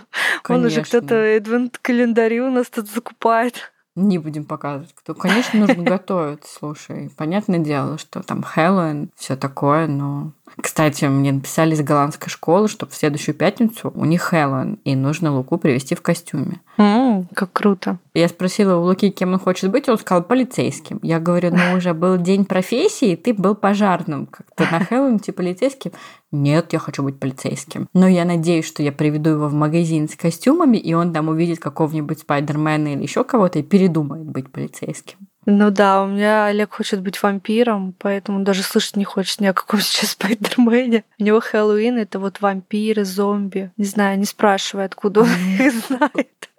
Он 0.49 0.65
уже 0.65 0.77
Конечно. 0.77 1.01
кто-то 1.01 1.37
адвент 1.37 1.77
календари 1.83 2.41
у 2.41 2.51
нас 2.51 2.69
тут 2.69 2.91
закупает. 2.91 3.74
Не 3.97 4.19
будем 4.19 4.45
показывать, 4.45 4.93
кто. 4.95 5.15
Конечно, 5.15 5.61
нужно 5.61 5.83
готовить, 5.85 6.45
слушай. 6.45 7.11
Понятное 7.17 7.61
дело, 7.61 7.97
что 7.97 8.23
там 8.23 8.43
Хэллоуин, 8.43 9.11
все 9.17 9.37
такое, 9.37 9.87
но... 9.87 10.33
Кстати, 10.61 11.05
мне 11.07 11.33
написали 11.33 11.75
из 11.75 11.81
голландской 11.83 12.29
школы, 12.31 12.69
что 12.69 12.87
в 12.87 12.95
следующую 12.95 13.35
пятницу 13.35 13.91
у 13.95 14.05
них 14.05 14.23
Хэллоуин, 14.23 14.75
и 14.85 14.95
нужно 14.95 15.35
Луку 15.35 15.59
привести 15.59 15.95
в 15.95 16.03
костюме. 16.03 16.61
М, 16.77 17.27
Как 17.35 17.53
круто. 17.53 17.99
Я 18.15 18.29
спросила 18.29 18.77
у 18.77 18.85
Луки, 18.85 19.11
кем 19.11 19.33
он 19.33 19.39
хочет 19.39 19.71
быть, 19.71 19.89
он 19.89 19.99
сказал 19.99 20.23
полицейским. 20.23 21.01
Я 21.03 21.19
говорю, 21.19 21.51
ну 21.51 21.77
уже 21.77 21.93
был 21.95 22.19
день 22.19 22.45
профессии, 22.45 23.17
ты 23.17 23.35
был 23.35 23.55
пожарным. 23.55 24.27
Как-то 24.27 24.69
на 24.71 24.85
Хэллоуин 24.85 25.19
типа 25.19 25.39
полицейским? 25.39 25.93
Нет, 26.31 26.73
я 26.73 26.79
хочу 26.79 27.03
быть 27.03 27.19
полицейским. 27.19 27.89
Но 27.93 28.07
я 28.09 28.25
надеюсь, 28.25 28.67
что 28.67 28.83
я 28.83 28.93
приведу 28.93 29.31
его 29.31 29.49
в 29.49 29.55
магазин 29.55 30.09
с 30.09 30.17
костюмами, 30.17 30.77
и 30.77 30.93
он 30.95 31.13
там 31.13 31.29
увидит 31.29 31.61
какого-нибудь 31.61 32.21
Спайдермена 32.21 32.95
или 32.95 33.03
еще 33.03 33.25
кого-то 33.25 33.59
и 33.61 33.63
передумает 33.63 34.27
быть 34.27 34.51
полицейским. 34.51 35.19
Ну 35.47 35.71
да, 35.71 36.03
у 36.03 36.07
меня 36.07 36.47
Олег 36.47 36.75
хочет 36.75 37.01
быть 37.01 37.23
вампиром, 37.23 37.95
поэтому 37.99 38.45
даже 38.45 38.63
слышать 38.63 38.97
не 38.97 39.05
хочет 39.05 39.41
ни 39.41 39.47
о 39.47 39.53
каком 39.53 39.81
сейчас 39.83 40.11
Спайдермене. 40.11 41.05
У 41.19 41.23
него 41.23 41.41
Хэллоуин— 41.41 41.99
это 41.99 42.19
вот 42.19 42.41
вампиры, 42.41 43.05
зомби. 43.05 43.71
Не 43.77 43.85
знаю, 43.85 44.19
не 44.19 44.25
спрашивай, 44.25 44.87
откуда 44.87 45.21
он 45.23 45.29
их 45.59 45.73
знает. 45.87 46.51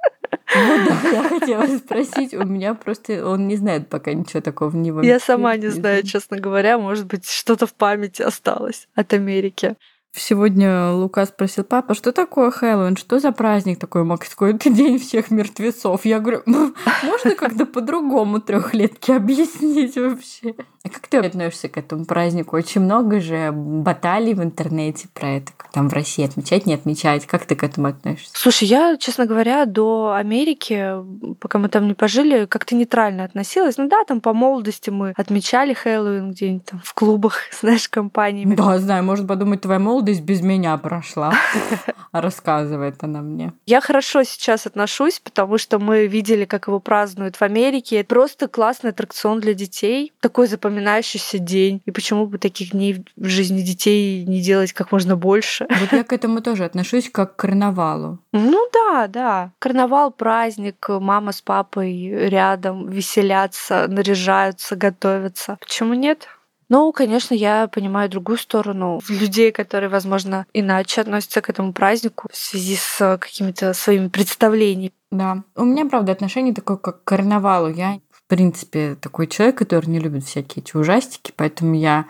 Ну 0.56 0.86
да, 0.86 1.12
я 1.12 1.24
хотела 1.30 1.78
спросить, 1.78 2.34
у 2.34 2.44
меня 2.44 2.76
просто 2.76 3.28
он 3.28 3.48
не 3.48 3.56
знает 3.56 3.90
пока 3.90 4.14
ничего 4.14 4.42
такого 4.42 4.76
не 4.76 4.94
Я 5.06 5.20
сама 5.20 5.56
не 5.58 5.68
знаю, 5.68 6.04
честно 6.04 6.38
говоря, 6.40 6.78
может 6.78 7.08
быть, 7.08 7.28
что-то 7.28 7.68
в 7.68 7.74
памяти 7.74 8.22
осталось 8.22 8.88
от 8.96 9.14
Америки. 9.14 9.76
Сегодня 10.18 10.92
Лука 10.92 11.26
спросил, 11.26 11.64
папа, 11.64 11.94
что 11.94 12.12
такое 12.12 12.50
Хэллоуин? 12.50 12.96
Что 12.96 13.20
за 13.20 13.32
праздник 13.32 13.80
такой? 13.80 14.04
Макс 14.04 14.30
такой, 14.30 14.56
это 14.56 14.70
день 14.70 14.98
всех 14.98 15.30
мертвецов. 15.30 16.06
Я 16.06 16.20
говорю, 16.20 16.42
«Ну, 16.46 16.74
можно 17.04 17.36
как-то 17.36 17.66
по-другому 17.66 18.40
трехлетке 18.40 19.16
объяснить 19.16 19.96
вообще? 19.98 20.56
А 20.86 20.90
как 20.90 21.08
ты 21.08 21.18
относишься 21.18 21.68
к 21.68 21.78
этому 21.78 22.06
празднику? 22.06 22.56
Очень 22.56 22.82
много 22.82 23.20
же 23.20 23.52
баталий 23.52 24.36
в 24.36 24.44
интернете 24.44 25.08
про 25.12 25.38
это, 25.38 25.52
как 25.58 25.72
там 25.72 25.90
в 25.90 25.94
России 25.94 26.24
отмечать, 26.24 26.68
не 26.68 26.76
отмечать. 26.76 27.26
Как 27.26 27.48
ты 27.48 27.56
к 27.56 27.64
этому 27.64 27.88
относишься? 27.88 28.32
Слушай, 28.36 28.68
я, 28.68 28.96
честно 28.98 29.26
говоря, 29.26 29.66
до 29.66 30.14
Америки, 30.14 30.94
пока 31.40 31.58
мы 31.58 31.70
там 31.70 31.88
не 31.88 31.96
пожили, 31.96 32.46
как-то 32.46 32.76
нейтрально 32.76 33.24
относилась. 33.24 33.78
Ну 33.78 33.90
да, 33.90 34.04
там 34.04 34.22
по 34.22 34.32
молодости 34.34 34.92
мы 34.92 35.14
отмечали 35.18 35.74
Хэллоуин 35.74 36.30
где-нибудь 36.30 36.66
там 36.66 36.82
в 36.86 36.94
клубах, 36.94 37.40
знаешь, 37.60 37.90
компаниями. 37.90 38.54
Да, 38.54 38.78
знаю, 38.78 39.04
может 39.04 39.28
подумать, 39.28 39.62
твоя 39.62 39.80
молодость 39.80 40.05
без 40.14 40.42
меня 40.42 40.78
прошла. 40.78 41.34
Рассказывает 42.12 43.04
она 43.04 43.22
мне. 43.22 43.54
Я 43.66 43.82
хорошо 43.82 44.24
сейчас 44.24 44.66
отношусь, 44.66 45.20
потому 45.20 45.58
что 45.58 45.80
мы 45.80 46.08
видели, 46.08 46.46
как 46.46 46.68
его 46.68 46.80
празднуют 46.80 47.36
в 47.36 47.42
Америке. 47.42 48.04
Просто 48.04 48.48
классный 48.48 48.92
аттракцион 48.92 49.40
для 49.40 49.54
детей. 49.54 50.14
Такой 50.22 50.48
запоминающийся 50.48 51.40
день. 51.40 51.82
И 51.86 51.92
почему 51.92 52.26
бы 52.26 52.38
таких 52.38 52.72
дней 52.72 53.06
в 53.16 53.28
жизни 53.28 53.62
детей 53.62 54.24
не 54.26 54.42
делать 54.42 54.74
как 54.74 54.92
можно 54.92 55.16
больше? 55.16 55.68
Вот 55.86 55.92
я 55.92 56.04
к 56.04 56.14
этому 56.14 56.42
тоже 56.42 56.66
отношусь 56.66 57.12
как 57.12 57.36
к 57.36 57.40
карнавалу. 57.40 58.18
Ну 58.32 58.68
да, 58.74 59.08
да. 59.08 59.52
Карнавал, 59.60 60.10
праздник, 60.12 60.88
мама 60.90 61.32
с 61.32 61.42
папой 61.42 62.10
рядом 62.30 62.90
веселятся, 62.90 63.86
наряжаются, 63.88 64.76
готовятся. 64.76 65.58
Почему 65.60 65.94
нет? 65.94 66.28
Ну, 66.70 66.92
конечно, 66.92 67.34
я 67.34 67.68
понимаю 67.68 68.10
другую 68.10 68.38
сторону 68.38 69.02
людей, 69.10 69.52
которые, 69.52 69.90
возможно, 69.90 70.46
иначе 70.54 71.02
относятся 71.02 71.42
к 71.42 71.50
этому 71.50 71.74
празднику 71.74 72.28
в 72.32 72.36
связи 72.36 72.76
с 72.76 73.18
какими-то 73.20 73.74
своими 73.74 74.08
представлениями. 74.08 74.94
Да. 75.12 75.44
У 75.56 75.64
меня, 75.64 75.86
правда, 75.86 76.12
отношение 76.12 76.54
такое, 76.54 76.78
как 76.78 77.04
к 77.04 77.08
карнавалу. 77.08 77.70
Я, 77.70 78.00
в 78.12 78.24
принципе, 78.28 78.96
такой 78.96 79.28
человек, 79.28 79.58
который 79.58 79.88
не 79.88 80.00
любит 80.00 80.24
всякие 80.26 80.64
эти 80.64 80.76
ужастики, 80.76 81.32
поэтому 81.36 81.76
я 81.76 82.06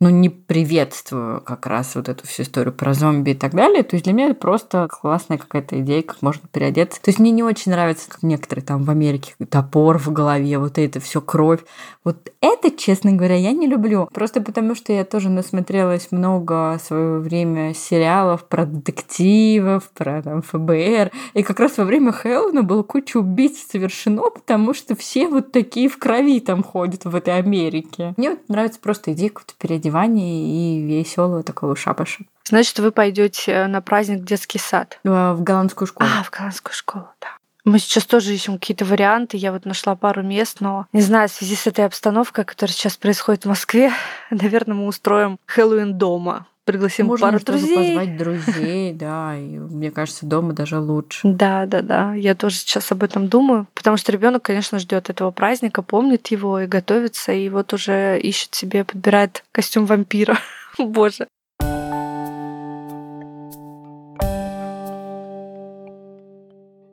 ну, 0.00 0.08
не 0.08 0.30
приветствую 0.30 1.42
как 1.42 1.66
раз 1.66 1.94
вот 1.94 2.08
эту 2.08 2.26
всю 2.26 2.42
историю 2.42 2.72
про 2.72 2.94
зомби 2.94 3.30
и 3.30 3.34
так 3.34 3.52
далее. 3.52 3.82
То 3.82 3.96
есть 3.96 4.04
для 4.04 4.14
меня 4.14 4.28
это 4.28 4.40
просто 4.40 4.88
классная 4.90 5.36
какая-то 5.36 5.78
идея, 5.80 6.02
как 6.02 6.22
можно 6.22 6.40
переодеться. 6.50 7.02
То 7.02 7.10
есть 7.10 7.18
мне 7.18 7.30
не 7.30 7.42
очень 7.42 7.70
нравится, 7.70 8.08
как 8.08 8.22
некоторые 8.22 8.64
там 8.64 8.84
в 8.84 8.90
Америке 8.90 9.34
топор 9.50 9.98
в 9.98 10.10
голове, 10.10 10.58
вот 10.58 10.78
это 10.78 11.00
все 11.00 11.20
кровь. 11.20 11.60
Вот 12.02 12.32
это, 12.40 12.70
честно 12.70 13.12
говоря, 13.12 13.36
я 13.36 13.52
не 13.52 13.66
люблю. 13.66 14.08
Просто 14.14 14.40
потому, 14.40 14.74
что 14.74 14.90
я 14.94 15.04
тоже 15.04 15.28
насмотрелась 15.28 16.08
много 16.12 16.78
в 16.78 16.82
свое 16.82 17.18
время 17.18 17.74
сериалов 17.74 18.44
про 18.44 18.64
детективов, 18.64 19.90
про 19.90 20.22
там 20.22 20.40
ФБР. 20.40 21.10
И 21.34 21.42
как 21.42 21.60
раз 21.60 21.76
во 21.76 21.84
время 21.84 22.12
Хэллоуина 22.12 22.62
было 22.62 22.82
куча 22.82 23.18
убийств 23.18 23.70
совершено, 23.70 24.30
потому 24.30 24.72
что 24.72 24.96
все 24.96 25.28
вот 25.28 25.52
такие 25.52 25.90
в 25.90 25.98
крови 25.98 26.40
там 26.40 26.62
ходят 26.62 27.04
в 27.04 27.14
этой 27.14 27.36
Америке. 27.36 28.14
Мне 28.16 28.30
вот 28.30 28.48
нравится 28.48 28.80
просто 28.80 29.12
идея 29.12 29.28
какого-то 29.28 29.52
переодевания 29.58 29.89
и 29.98 30.80
веселого 30.82 31.42
такого 31.42 31.76
шапаша. 31.76 32.24
Значит, 32.44 32.78
вы 32.78 32.90
пойдете 32.90 33.66
на 33.66 33.80
праздник 33.80 34.20
в 34.20 34.24
детский 34.24 34.58
сад. 34.58 34.98
В 35.04 35.38
голландскую 35.40 35.86
школу. 35.86 36.08
А, 36.10 36.22
в 36.22 36.30
голландскую 36.30 36.74
школу, 36.74 37.08
да. 37.20 37.28
Мы 37.64 37.78
сейчас 37.78 38.06
тоже 38.06 38.34
ищем 38.34 38.54
какие-то 38.54 38.84
варианты. 38.84 39.36
Я 39.36 39.52
вот 39.52 39.66
нашла 39.66 39.94
пару 39.94 40.22
мест, 40.22 40.60
но 40.60 40.86
не 40.92 41.02
знаю, 41.02 41.28
в 41.28 41.32
связи 41.32 41.54
с 41.54 41.66
этой 41.66 41.84
обстановкой, 41.84 42.44
которая 42.44 42.72
сейчас 42.72 42.96
происходит 42.96 43.44
в 43.44 43.48
Москве, 43.48 43.92
наверное, 44.30 44.74
мы 44.74 44.86
устроим 44.86 45.38
Хэллоуин 45.46 45.96
дома. 45.98 46.46
Пригласим 46.64 47.06
Можно 47.06 47.32
пару 47.32 47.44
друзей. 47.44 47.76
позвать 47.76 48.16
друзей, 48.16 48.92
да, 48.94 49.36
и 49.36 49.58
мне 49.58 49.90
кажется, 49.90 50.26
дома 50.26 50.52
даже 50.52 50.78
лучше. 50.78 51.20
Да, 51.24 51.66
да, 51.66 51.82
да. 51.82 52.14
Я 52.14 52.34
тоже 52.34 52.56
сейчас 52.56 52.92
об 52.92 53.02
этом 53.02 53.28
думаю, 53.28 53.66
потому 53.74 53.96
что 53.96 54.12
ребенок, 54.12 54.42
конечно, 54.42 54.78
ждет 54.78 55.10
этого 55.10 55.30
праздника, 55.30 55.82
помнит 55.82 56.28
его 56.28 56.60
и 56.60 56.66
готовится, 56.66 57.32
и 57.32 57.48
вот 57.48 57.72
уже 57.72 58.18
ищет 58.20 58.54
себе, 58.54 58.84
подбирает 58.84 59.44
костюм 59.52 59.86
вампира. 59.86 60.38
Боже. 60.78 61.26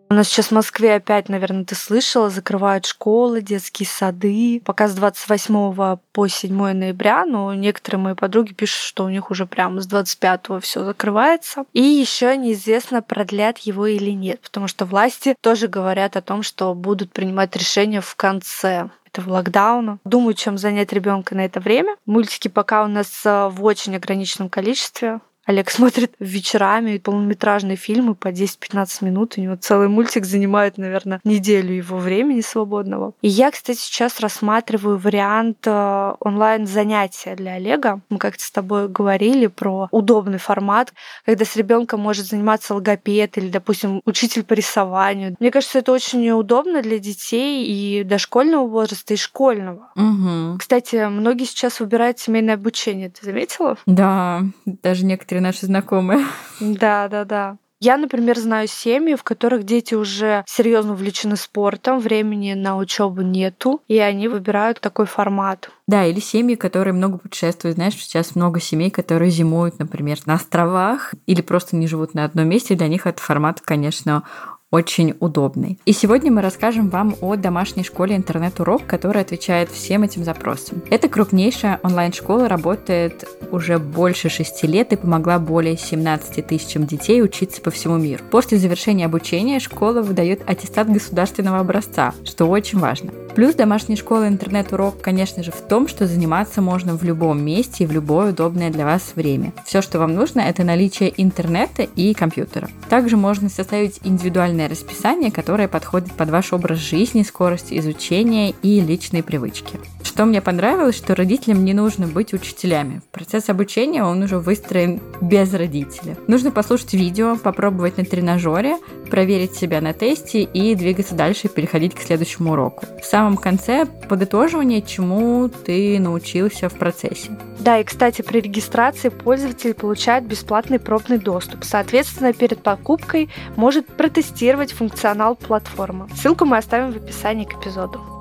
У 0.09 0.13
нас 0.13 0.29
сейчас 0.29 0.47
в 0.47 0.51
Москве 0.51 0.95
опять, 0.95 1.27
наверное, 1.27 1.65
ты 1.65 1.75
слышала, 1.75 2.29
закрывают 2.29 2.85
школы, 2.85 3.41
детские 3.41 3.87
сады. 3.87 4.61
Пока 4.63 4.87
с 4.87 4.95
28 4.95 5.97
по 6.13 6.27
7 6.27 6.53
ноября, 6.73 7.25
но 7.25 7.53
некоторые 7.53 7.99
мои 7.99 8.13
подруги 8.13 8.53
пишут, 8.53 8.83
что 8.83 9.03
у 9.03 9.09
них 9.09 9.31
уже 9.31 9.45
прямо 9.45 9.81
с 9.81 9.85
25 9.85 10.61
все 10.61 10.85
закрывается. 10.85 11.65
И 11.73 11.81
еще 11.81 12.37
неизвестно, 12.37 13.01
продлят 13.01 13.57
его 13.59 13.85
или 13.85 14.11
нет, 14.11 14.39
потому 14.39 14.69
что 14.69 14.85
власти 14.85 15.35
тоже 15.41 15.67
говорят 15.67 16.15
о 16.15 16.21
том, 16.21 16.41
что 16.41 16.73
будут 16.73 17.11
принимать 17.11 17.53
решения 17.57 17.99
в 17.99 18.15
конце 18.15 18.89
этого 19.07 19.33
локдауна. 19.33 19.99
Думаю, 20.05 20.35
чем 20.35 20.57
занять 20.57 20.93
ребенка 20.93 21.35
на 21.35 21.45
это 21.45 21.59
время. 21.59 21.95
Мультики 22.05 22.47
пока 22.47 22.83
у 22.83 22.87
нас 22.87 23.25
э, 23.25 23.49
в 23.49 23.63
очень 23.63 23.95
ограниченном 23.95 24.49
количестве. 24.49 25.19
Олег 25.47 25.71
смотрит 25.71 26.13
вечерами 26.19 26.97
полнометражные 26.97 27.77
фильмы 27.77 28.15
по 28.15 28.27
10-15 28.27 29.05
минут. 29.05 29.35
У 29.37 29.41
него 29.41 29.55
целый 29.55 29.87
мультик 29.87 30.25
занимает, 30.25 30.77
наверное, 30.77 31.21
неделю 31.23 31.73
его 31.73 31.97
времени 31.97 32.41
свободного. 32.41 33.13
И 33.21 33.29
я, 33.29 33.49
кстати, 33.49 33.77
сейчас 33.77 34.19
рассматриваю 34.19 34.97
вариант 34.97 35.59
э, 35.65 36.13
онлайн-занятия 36.19 37.35
для 37.35 37.53
Олега. 37.53 38.01
Мы 38.09 38.17
как-то 38.17 38.43
с 38.43 38.51
тобой 38.51 38.89
говорили 38.89 39.47
про 39.47 39.87
удобный 39.91 40.37
формат, 40.37 40.93
когда 41.25 41.45
с 41.45 41.55
ребенком 41.55 42.01
может 42.01 42.25
заниматься 42.25 42.73
логопед 42.75 43.37
или, 43.37 43.47
допустим, 43.47 44.01
учитель 44.03 44.43
по 44.43 44.51
рисованию. 44.51 45.37
Мне 45.39 45.49
кажется, 45.49 45.79
это 45.79 45.93
очень 45.93 46.29
удобно 46.31 46.81
для 46.81 46.99
детей 46.99 47.65
и 47.65 48.03
дошкольного 48.03 48.67
возраста, 48.67 49.13
и 49.13 49.17
школьного. 49.17 49.91
Угу. 49.95 50.57
Кстати, 50.59 51.07
многие 51.07 51.45
сейчас 51.45 51.79
выбирают 51.79 52.19
семейное 52.19 52.55
обучение. 52.55 53.09
Ты 53.09 53.25
заметила? 53.25 53.77
Да, 53.85 54.43
даже 54.65 55.05
некоторые 55.05 55.36
наши 55.39 55.65
знакомые. 55.65 56.25
Да, 56.59 57.07
да, 57.07 57.25
да. 57.25 57.57
Я, 57.79 57.97
например, 57.97 58.39
знаю 58.39 58.67
семьи, 58.67 59.13
в 59.13 59.23
которых 59.23 59.63
дети 59.63 59.93
уже 59.93 60.43
серьезно 60.47 60.93
увлечены 60.93 61.35
спортом, 61.35 61.99
времени 61.99 62.53
на 62.53 62.75
учебу 62.75 63.21
нету, 63.21 63.81
и 63.87 63.99
они 63.99 64.27
выбирают 64.27 64.81
такой 64.81 65.05
формат. 65.05 65.69
Да, 65.85 66.03
или 66.03 66.19
семьи, 66.19 66.55
которые 66.55 66.93
много 66.93 67.19
путешествуют. 67.19 67.75
Знаешь, 67.75 67.93
сейчас 67.93 68.35
много 68.35 68.59
семей, 68.59 68.89
которые 68.89 69.29
зимуют, 69.29 69.77
например, 69.77 70.17
на 70.25 70.33
островах 70.33 71.13
или 71.27 71.41
просто 71.41 71.75
не 71.75 71.87
живут 71.87 72.15
на 72.15 72.25
одном 72.25 72.49
месте. 72.49 72.73
Для 72.73 72.87
них 72.87 73.05
этот 73.05 73.19
формат, 73.19 73.61
конечно, 73.61 74.23
очень 74.71 75.15
удобной. 75.19 75.79
И 75.85 75.93
сегодня 75.93 76.31
мы 76.31 76.41
расскажем 76.41 76.89
вам 76.89 77.15
о 77.21 77.35
домашней 77.35 77.83
школе 77.83 78.15
интернет-урок, 78.15 78.85
которая 78.85 79.23
отвечает 79.23 79.69
всем 79.69 80.03
этим 80.03 80.23
запросам. 80.23 80.81
Это 80.89 81.07
крупнейшая 81.07 81.79
онлайн-школа, 81.83 82.49
работает 82.49 83.27
уже 83.51 83.79
больше 83.79 84.29
шести 84.29 84.67
лет 84.67 84.91
и 84.91 84.97
помогла 84.97 85.39
более 85.39 85.77
17 85.77 86.45
тысячам 86.45 86.85
детей 86.85 87.21
учиться 87.21 87.61
по 87.61 87.71
всему 87.71 87.97
миру. 87.97 88.23
После 88.29 88.57
завершения 88.57 89.05
обучения 89.05 89.59
школа 89.59 90.01
выдает 90.01 90.47
аттестат 90.49 90.91
государственного 90.91 91.59
образца, 91.59 92.13
что 92.25 92.45
очень 92.45 92.79
важно. 92.79 93.11
Плюс 93.37 93.53
домашняя 93.53 93.95
школа 93.95 94.27
интернет-урок, 94.27 94.99
конечно 94.99 95.43
же, 95.43 95.51
в 95.51 95.61
том, 95.61 95.87
что 95.87 96.07
заниматься 96.07 96.59
можно 96.59 96.97
в 96.97 97.03
любом 97.03 97.45
месте 97.45 97.83
и 97.83 97.87
в 97.87 97.91
любое 97.91 98.31
удобное 98.31 98.71
для 98.71 98.83
вас 98.83 99.11
время. 99.13 99.53
Все, 99.63 99.83
что 99.83 99.99
вам 99.99 100.15
нужно, 100.15 100.39
это 100.39 100.63
наличие 100.63 101.13
интернета 101.21 101.83
и 101.83 102.15
компьютера. 102.15 102.67
Также 102.89 103.15
можно 103.15 103.47
составить 103.49 103.99
индивидуальное 104.03 104.67
расписание, 104.67 105.31
которое 105.31 105.67
подходит 105.67 106.13
под 106.13 106.31
ваш 106.31 106.51
образ 106.51 106.79
жизни, 106.79 107.21
скорость 107.21 107.71
изучения 107.71 108.55
и 108.63 108.81
личные 108.81 109.21
привычки. 109.21 109.79
Что 110.01 110.25
мне 110.25 110.41
понравилось, 110.41 110.95
что 110.95 111.13
родителям 111.13 111.63
не 111.63 111.75
нужно 111.75 112.07
быть 112.07 112.33
учителями. 112.33 113.03
Процесс 113.11 113.49
обучения, 113.49 114.03
он 114.03 114.23
уже 114.23 114.39
выстроен 114.39 114.99
без 115.21 115.53
родителя. 115.53 116.17
Нужно 116.25 116.49
послушать 116.49 116.95
видео, 116.95 117.35
попробовать 117.35 117.99
на 117.99 118.03
тренажере, 118.03 118.77
проверить 119.11 119.53
себя 119.53 119.79
на 119.79 119.93
тесте 119.93 120.41
и 120.41 120.73
двигаться 120.73 121.13
дальше 121.13 121.49
переходить 121.49 121.93
к 121.93 122.01
следующему 122.01 122.53
уроку. 122.53 122.85
В 122.99 123.05
самом 123.27 123.37
конце 123.37 123.85
подытоживание, 123.85 124.81
чему 124.81 125.49
ты 125.49 125.99
научился 125.99 126.69
в 126.69 126.75
процессе. 126.75 127.31
Да, 127.59 127.77
и, 127.79 127.83
кстати, 127.83 128.21
при 128.21 128.39
регистрации 128.39 129.09
пользователь 129.09 129.73
получает 129.73 130.25
бесплатный 130.25 130.79
пробный 130.79 131.17
доступ. 131.17 131.65
Соответственно, 131.65 132.31
перед 132.31 132.63
покупкой 132.63 133.29
может 133.57 133.85
протестировать 133.85 134.71
функционал 134.71 135.35
платформы. 135.35 136.07
Ссылку 136.15 136.45
мы 136.45 136.57
оставим 136.57 136.93
в 136.93 136.95
описании 136.95 137.43
к 137.43 137.61
эпизоду. 137.61 138.16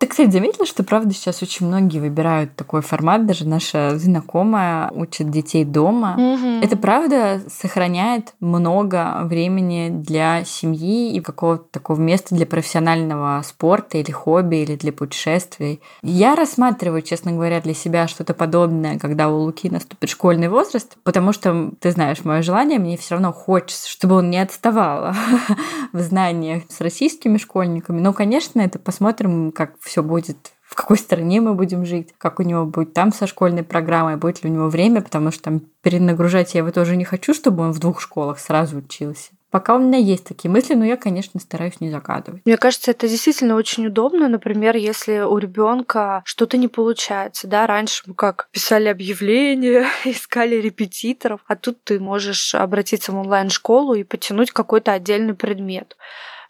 Ты, 0.00 0.06
кстати, 0.06 0.30
заметила, 0.30 0.64
что, 0.64 0.82
правда, 0.82 1.12
сейчас 1.12 1.42
очень 1.42 1.66
многие 1.66 1.98
выбирают 1.98 2.56
такой 2.56 2.80
формат, 2.80 3.26
даже 3.26 3.46
наша 3.46 3.98
знакомая 3.98 4.90
учит 4.92 5.30
детей 5.30 5.62
дома. 5.62 6.14
Мгм. 6.16 6.62
Это, 6.62 6.78
правда, 6.78 7.42
сохраняет 7.50 8.32
много 8.40 9.18
времени 9.24 9.90
для 9.90 10.42
семьи 10.44 11.12
и 11.12 11.20
какого-то 11.20 11.64
такого 11.70 12.00
места 12.00 12.34
для 12.34 12.46
профессионального 12.46 13.42
спорта 13.44 13.98
или 13.98 14.10
хобби, 14.10 14.56
или 14.56 14.74
для 14.74 14.90
путешествий. 14.90 15.82
Я 16.02 16.34
рассматриваю, 16.34 17.02
честно 17.02 17.32
говоря, 17.32 17.60
для 17.60 17.74
себя 17.74 18.08
что-то 18.08 18.32
подобное, 18.32 18.98
когда 18.98 19.28
у 19.28 19.40
Луки 19.40 19.68
наступит 19.68 20.08
школьный 20.08 20.48
возраст, 20.48 20.96
потому 21.04 21.34
что, 21.34 21.72
ты 21.78 21.90
знаешь, 21.90 22.24
мое 22.24 22.40
желание, 22.40 22.78
мне 22.78 22.96
все 22.96 23.16
равно 23.16 23.34
хочется, 23.34 23.86
чтобы 23.86 24.14
он 24.14 24.30
не 24.30 24.38
отставал 24.38 25.12
в 25.92 26.00
знаниях 26.00 26.62
с 26.70 26.80
российскими 26.80 27.36
школьниками. 27.36 28.00
Но, 28.00 28.14
конечно, 28.14 28.62
это 28.62 28.78
посмотрим, 28.78 29.52
как 29.52 29.74
все 29.90 30.04
будет 30.04 30.52
в 30.62 30.76
какой 30.76 30.98
стране 30.98 31.40
мы 31.40 31.54
будем 31.54 31.84
жить, 31.84 32.14
как 32.16 32.38
у 32.38 32.44
него 32.44 32.64
будет 32.64 32.94
там 32.94 33.12
со 33.12 33.26
школьной 33.26 33.64
программой, 33.64 34.16
будет 34.16 34.44
ли 34.44 34.50
у 34.50 34.52
него 34.52 34.68
время, 34.68 35.02
потому 35.02 35.32
что 35.32 35.42
там 35.42 35.62
перенагружать 35.82 36.54
я 36.54 36.58
его 36.58 36.70
тоже 36.70 36.94
не 36.94 37.04
хочу, 37.04 37.34
чтобы 37.34 37.64
он 37.64 37.72
в 37.72 37.80
двух 37.80 38.00
школах 38.00 38.38
сразу 38.38 38.76
учился. 38.76 39.32
Пока 39.50 39.74
у 39.74 39.80
меня 39.80 39.98
есть 39.98 40.22
такие 40.22 40.48
мысли, 40.48 40.74
но 40.74 40.84
я, 40.84 40.96
конечно, 40.96 41.40
стараюсь 41.40 41.80
не 41.80 41.90
загадывать. 41.90 42.42
Мне 42.44 42.56
кажется, 42.56 42.92
это 42.92 43.08
действительно 43.08 43.56
очень 43.56 43.88
удобно. 43.88 44.28
Например, 44.28 44.76
если 44.76 45.22
у 45.22 45.38
ребенка 45.38 46.22
что-то 46.24 46.56
не 46.56 46.68
получается, 46.68 47.48
да, 47.48 47.66
раньше 47.66 48.04
мы 48.06 48.14
как 48.14 48.48
писали 48.52 48.86
объявления, 48.86 49.88
искали 50.04 50.54
репетиторов, 50.54 51.40
а 51.48 51.56
тут 51.56 51.82
ты 51.82 51.98
можешь 51.98 52.54
обратиться 52.54 53.10
в 53.10 53.16
онлайн-школу 53.16 53.94
и 53.94 54.04
потянуть 54.04 54.52
какой-то 54.52 54.92
отдельный 54.92 55.34
предмет 55.34 55.96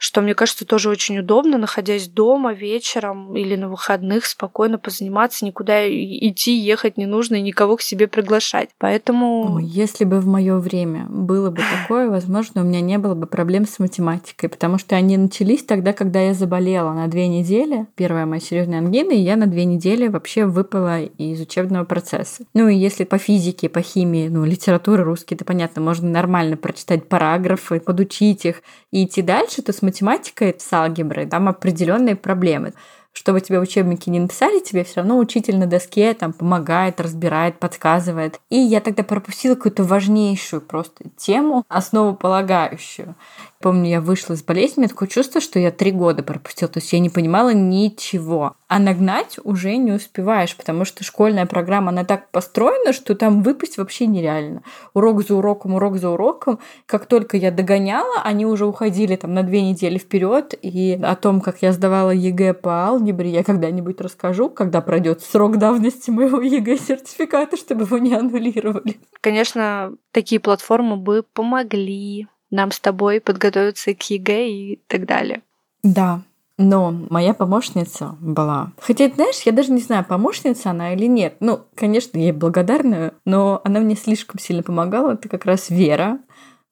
что, 0.01 0.23
мне 0.23 0.35
кажется, 0.35 0.65
тоже 0.65 0.89
очень 0.89 1.19
удобно, 1.19 1.59
находясь 1.59 2.09
дома 2.09 2.55
вечером 2.55 3.37
или 3.37 3.55
на 3.55 3.69
выходных, 3.69 4.25
спокойно 4.25 4.79
позаниматься, 4.79 5.45
никуда 5.45 5.87
идти, 5.87 6.57
ехать 6.57 6.97
не 6.97 7.05
нужно 7.05 7.35
и 7.35 7.43
никого 7.43 7.77
к 7.77 7.83
себе 7.83 8.09
приглашать. 8.09 8.71
Поэтому... 8.79 9.57
Ой, 9.57 9.65
если 9.65 10.05
бы 10.07 10.21
в 10.21 10.27
мое 10.27 10.57
время 10.57 11.05
было 11.11 11.51
бы 11.51 11.61
такое, 11.83 12.09
возможно, 12.09 12.63
у 12.63 12.65
меня 12.65 12.81
не 12.81 12.97
было 12.97 13.15
бы 13.15 13.27
проблем 13.27 13.67
с 13.67 13.79
математикой, 13.79 14.49
потому 14.49 14.79
что 14.79 14.97
они 14.97 15.19
начались 15.19 15.65
тогда, 15.65 15.93
когда 15.93 16.23
я 16.23 16.33
заболела 16.33 16.95
на 16.95 17.07
две 17.07 17.29
недели. 17.29 17.87
Первая 17.95 18.25
моя 18.25 18.41
серьезная 18.41 18.79
ангина, 18.79 19.13
и 19.13 19.19
я 19.19 19.37
на 19.37 19.47
две 19.47 19.67
недели 19.67 20.09
вообще 20.09 20.47
выпала 20.47 21.03
из 21.03 21.43
учебного 21.43 21.85
процесса. 21.85 22.45
Ну 22.55 22.69
и 22.69 22.75
если 22.75 23.05
по 23.05 23.19
физике, 23.19 23.69
по 23.69 23.83
химии, 23.83 24.29
ну, 24.29 24.47
литература, 24.47 25.05
русский, 25.05 25.35
это 25.35 25.45
понятно, 25.45 25.83
можно 25.83 26.09
нормально 26.09 26.57
прочитать 26.57 27.07
параграфы, 27.07 27.81
подучить 27.81 28.47
их 28.47 28.63
и 28.93 29.05
идти 29.05 29.21
дальше, 29.21 29.61
то 29.61 29.75
с 29.75 29.83
математикой, 29.91 30.55
с 30.59 30.73
алгеброй, 30.73 31.27
там 31.27 31.49
определенные 31.49 32.17
проблемы. 32.17 32.73
Чтобы 33.13 33.41
тебе 33.41 33.59
в 33.59 33.63
учебнике 33.63 34.09
не 34.13 34.21
написали, 34.21 34.61
тебе 34.61 34.85
все 34.85 35.01
равно 35.01 35.19
учитель 35.19 35.59
на 35.59 35.67
доске 35.67 36.15
там 36.15 36.33
помогает, 36.33 37.01
разбирает, 37.01 37.59
подсказывает. 37.59 38.39
И 38.51 38.57
я 38.57 38.81
тогда 38.81 39.03
пропустила 39.03 39.57
какую-то 39.57 39.83
важнейшую 39.83 40.63
просто 40.63 41.05
тему, 41.17 41.65
основополагающую. 41.69 43.17
Помню, 43.63 43.91
я 43.91 44.01
вышла 44.01 44.33
из 44.33 44.43
болезни, 44.43 44.77
у 44.77 44.81
меня 44.81 44.89
такое 44.89 45.07
чувство, 45.07 45.39
что 45.39 45.59
я 45.59 45.71
три 45.71 45.91
года 45.91 46.23
пропустила, 46.23 46.71
то 46.71 46.79
есть 46.81 46.95
я 46.95 46.99
не 46.99 47.11
понимала 47.11 47.53
ничего. 47.53 48.57
А 48.69 48.79
нагнать 48.79 49.39
уже 49.45 49.77
не 49.77 49.93
успеваешь, 49.93 50.57
потому 50.57 50.87
что 50.87 51.05
школьная 51.05 51.45
программа, 51.45 51.91
она 51.91 52.05
так 52.05 52.31
построена, 52.31 52.95
что 52.95 53.15
там 53.15 53.43
выпасть 53.43 53.77
вообще 53.77 54.07
нереально. 54.07 54.63
Урок 54.95 55.27
за 55.27 55.35
уроком, 55.35 55.75
урок 55.75 55.99
за 55.99 56.09
уроком. 56.09 56.59
Как 56.87 57.05
только 57.05 57.37
я 57.37 57.51
догоняла, 57.51 58.23
они 58.25 58.47
уже 58.47 58.65
уходили 58.65 59.15
там 59.17 59.35
на 59.35 59.43
две 59.43 59.61
недели 59.61 59.99
вперед. 59.99 60.55
И 60.63 60.99
о 61.03 61.15
том, 61.15 61.43
как 61.43 61.61
я 61.61 61.75
сдавала 61.75 62.13
ЕГЭ 62.13 62.55
по 62.55 62.87
алгебре, 62.87 63.29
я 63.29 63.45
когда-нибудь 63.45 64.01
расскажу, 64.01 64.49
когда 64.49 64.81
пройдет 64.81 65.21
срок 65.21 65.59
давности 65.59 66.09
моего 66.09 66.41
ЕГЭ-сертификата, 66.41 67.59
чтобы 67.59 67.83
его 67.83 67.99
не 67.99 68.15
аннулировали. 68.15 68.99
Конечно, 69.21 69.93
такие 70.13 70.41
платформы 70.41 70.97
бы 70.97 71.25
помогли 71.35 72.27
нам 72.51 72.73
с 72.73 72.81
тобой 72.81 73.21
подготовиться 73.21 73.95
к 73.95 74.03
ЕГЭ 74.11 74.49
и 74.49 74.81
так 74.87 75.07
далее. 75.07 75.43
Да, 75.83 76.23
но 76.63 76.95
моя 77.09 77.33
помощница 77.33 78.17
была. 78.21 78.73
Хотя, 78.79 79.09
знаешь, 79.09 79.41
я 79.47 79.53
даже 79.53 79.73
не 79.73 79.81
знаю, 79.81 80.05
помощница 80.05 80.71
она 80.71 80.93
или 80.93 81.07
нет. 81.07 81.37
Ну, 81.41 81.61
конечно, 81.75 82.19
я 82.19 82.25
ей 82.25 82.33
благодарна, 82.33 83.15
но 83.25 83.63
она 83.65 83.81
мне 83.81 83.97
слишком 83.97 84.39
сильно 84.39 84.63
помогала. 84.63 85.13
Это 85.13 85.31
как 85.31 85.47
раз 85.47 85.71
Вера, 85.71 86.19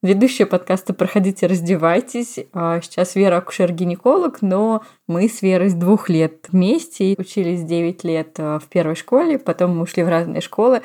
ведущая 0.02 0.44
подкаста 0.44 0.92
«Проходите, 0.92 1.46
раздевайтесь». 1.46 2.38
А 2.52 2.82
сейчас 2.82 3.14
Вера 3.14 3.38
акушер-гинеколог, 3.38 4.42
но 4.42 4.82
мы 5.06 5.26
с 5.26 5.40
Верой 5.40 5.70
с 5.70 5.74
двух 5.74 6.10
лет 6.10 6.48
вместе, 6.52 7.14
учились 7.16 7.62
9 7.62 8.04
лет 8.04 8.34
э, 8.38 8.58
в 8.58 8.68
первой 8.68 8.94
школе, 8.94 9.38
потом 9.38 9.78
мы 9.78 9.84
ушли 9.84 10.02
в 10.02 10.08
разные 10.10 10.42
школы. 10.42 10.82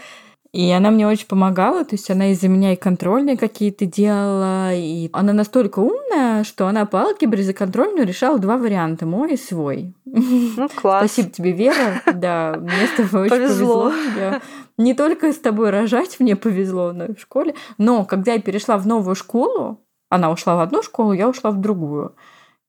И 0.54 0.72
она 0.72 0.92
мне 0.92 1.08
очень 1.08 1.26
помогала, 1.26 1.84
то 1.84 1.96
есть 1.96 2.12
она 2.12 2.32
из-за 2.32 2.48
меня 2.48 2.74
и 2.74 2.76
контрольные 2.76 3.38
какие-то 3.38 3.88
делала, 3.88 4.72
и 4.72 5.10
она 5.12 5.34
настолько 5.34 5.80
умная, 5.80 6.44
что 6.44 6.68
она 6.68 6.86
по 6.86 7.02
алгебре 7.02 7.42
за 7.42 7.54
контрольную 7.54 8.06
решала 8.06 8.38
два 8.38 8.58
варианта, 8.58 9.08
мой 9.08 9.34
и 9.34 9.38
свой. 9.38 9.96
Ну, 10.06 10.70
класс. 10.70 11.12
Спасибо 11.12 11.32
тебе, 11.32 11.52
Вера. 11.54 12.02
Да, 12.14 12.56
мне 12.60 12.88
с 12.88 12.96
тобой 12.96 13.24
очень 13.24 13.36
повезло. 13.36 13.92
Я 14.16 14.42
не 14.78 14.94
только 14.94 15.34
с 15.34 15.40
тобой 15.40 15.72
рожать 15.72 16.20
мне 16.20 16.36
повезло, 16.36 16.94
но 16.94 17.06
и 17.06 17.16
в 17.16 17.20
школе. 17.20 17.56
Но 17.80 18.06
когда 18.06 18.34
я 18.34 18.40
перешла 18.40 18.78
в 18.78 18.86
новую 18.86 19.16
школу, 19.16 19.80
она 20.10 20.30
ушла 20.30 20.56
в 20.56 20.60
одну 20.60 20.84
школу, 20.84 21.14
я 21.14 21.28
ушла 21.28 21.50
в 21.50 21.60
другую. 21.60 22.16